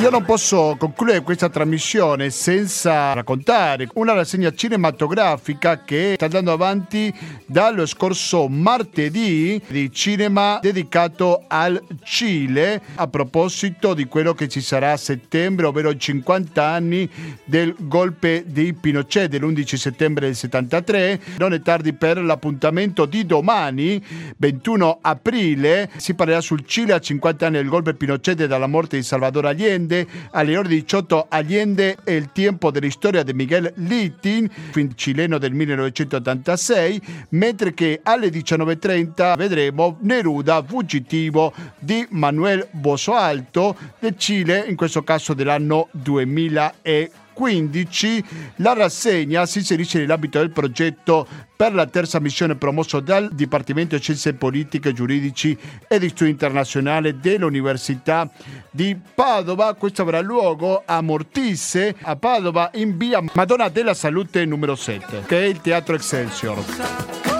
Io 0.04 0.10
non 0.10 0.26
posso 0.26 0.76
concludere 0.78 1.22
questa 1.22 1.47
trasmissione 1.47 2.30
senza 2.30 3.14
raccontare 3.14 3.88
una 3.93 4.12
rassegna 4.12 4.54
cinematografica 4.54 5.86
che 5.86 6.16
sta 6.16 6.26
andando 6.26 6.51
avanti 6.51 7.14
dallo 7.45 7.86
scorso 7.86 8.49
martedì 8.49 9.62
di 9.66 9.89
cinema 9.93 10.60
dedicato 10.62 11.45
al 11.47 11.82
Cile 12.04 12.82
a 12.95 13.08
proposito 13.08 13.93
di 13.93 14.04
quello 14.08 14.34
che 14.34 14.49
ci 14.49 14.60
sarà 14.60 14.91
a 14.91 14.97
settembre, 14.97 15.68
ovvero 15.68 15.89
i 15.91 15.97
50 15.97 16.62
anni 16.62 17.10
del 17.45 17.74
golpe 17.80 18.43
di 18.45 18.74
Pinochet 18.74 19.30
dell'11 19.30 19.76
settembre 19.76 20.26
del 20.26 20.36
73. 20.36 21.22
Non 21.38 21.54
è 21.54 21.62
tardi 21.62 21.93
per 21.93 22.22
l'appuntamento 22.22 23.06
di 23.06 23.26
domani, 23.26 24.04
21 24.36 24.97
aprile. 24.99 25.89
Si 25.95 26.14
parlerà 26.14 26.41
sul 26.41 26.66
Cile 26.66 26.91
a 26.91 26.99
50 26.99 27.45
anni 27.45 27.56
del 27.56 27.70
golpe 27.70 27.93
Pinochet 27.93 28.41
e 28.41 28.47
dalla 28.47 28.68
morte 28.68 28.97
di 28.97 29.04
Salvador 29.04 29.45
Allende. 29.45 29.91
Alle 30.32 30.58
ore 30.58 30.68
18 30.70 31.28
Allende 31.30 31.98
il 32.06 32.32
tempo 32.32 32.72
della 32.72 32.89
storia 32.89 33.24
di 33.24 33.34
Miguel 33.34 33.72
Littin, 33.76 34.50
film 34.72 34.91
cileno 34.96 35.38
del 35.38 35.54
1986, 35.54 37.02
mentre 37.30 37.74
che 37.74 38.00
alle 38.04 38.28
19.30 38.28 39.38
vedremo 39.38 39.98
Neruda 40.02 40.64
fuggitivo 40.64 41.54
di 41.80 42.06
Manuel 42.10 42.68
Bosoalto 42.72 43.76
del 44.00 44.18
Cile, 44.18 44.66
in 44.68 44.76
questo 44.76 45.04
caso 45.04 45.34
dell'anno 45.34 45.88
2004. 45.91 47.22
15 47.34 48.24
la 48.58 48.74
rassegna 48.74 49.46
si 49.46 49.60
inserisce 49.60 50.00
nell'ambito 50.00 50.40
del 50.40 50.52
progetto 50.52 51.28
per 51.56 51.74
la 51.74 51.86
terza 51.86 52.20
missione 52.20 52.56
promosso 52.56 53.00
dal 53.00 53.30
Dipartimento 53.34 53.96
di 53.96 54.02
Scienze 54.02 54.34
Politiche, 54.34 54.94
Giuridici 54.94 55.58
e 55.88 56.00
di 56.00 56.10
Studio 56.10 56.32
Internazionale 56.32 57.20
dell'Università 57.20 58.30
di 58.70 58.98
Padova. 59.14 59.74
Questo 59.76 60.02
avrà 60.02 60.20
luogo 60.20 60.84
a 60.86 61.02
Mortisse, 61.02 61.96
a 62.02 62.16
Padova, 62.16 62.72
in 62.74 62.98
via 62.98 63.24
Madonna 63.34 63.70
della 63.70 63.94
Salute 63.94 64.46
numero 64.46 64.76
7, 64.76 65.24
che 65.26 65.42
è 65.42 65.46
il 65.46 65.62
Teatro 65.62 65.96
Excelsior. 65.96 67.33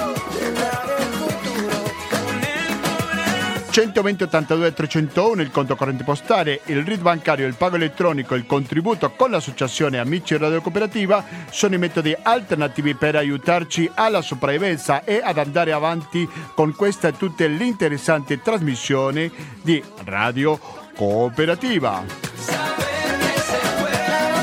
120 3.74 4.26
82 4.26 4.72
301 4.72 5.42
il 5.42 5.50
conto 5.50 5.76
corrente 5.76 6.04
postale, 6.04 6.62
il 6.66 6.86
RID 6.86 7.02
bancario, 7.02 7.48
il 7.48 7.56
pago 7.56 7.76
elettronico, 7.76 8.36
il 8.36 8.46
contributo 8.46 9.10
con 9.10 9.32
l'associazione 9.32 9.98
Amici 9.98 10.38
Radio 10.38 10.62
Cooperativa 10.62 11.26
sono 11.50 11.74
i 11.74 11.80
metodi 11.80 12.16
alternativi 12.22 12.94
per 12.94 13.16
aiutarci 13.16 13.90
alla 13.96 14.22
sopravvivenza 14.22 15.04
e 15.04 15.22
ad 15.24 15.40
andare 15.40 15.72
avanti 15.72 16.30
con 16.54 16.76
questa 16.76 17.08
e 17.08 17.18
tutte 17.18 17.48
le 17.48 17.64
interessanti 17.64 18.40
trasmissioni 18.44 19.32
di 19.64 19.84
Radio 20.04 20.60
Cooperativa 20.96 23.03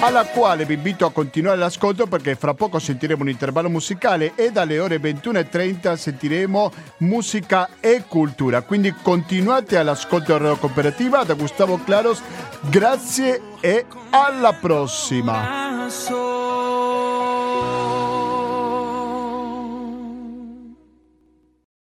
alla 0.01 0.25
quale 0.25 0.65
vi 0.65 0.75
invito 0.75 1.05
a 1.05 1.13
continuare 1.13 1.59
l'ascolto 1.59 2.07
perché 2.07 2.35
fra 2.35 2.55
poco 2.55 2.79
sentiremo 2.79 3.23
un 3.23 3.29
intervallo 3.29 3.69
musicale 3.69 4.33
e 4.35 4.51
dalle 4.51 4.79
ore 4.79 4.99
21.30 4.99 5.95
sentiremo 5.95 6.73
musica 6.99 7.69
e 7.81 8.05
cultura. 8.09 8.63
Quindi 8.63 8.95
continuate 9.03 9.77
all'ascolto 9.77 10.37
della 10.37 10.55
cooperativa 10.55 11.23
da 11.25 11.35
Gustavo 11.35 11.79
Claros, 11.85 12.23
grazie 12.63 13.43
e 13.61 13.85
alla 14.11 14.55
prossima. 14.55 15.87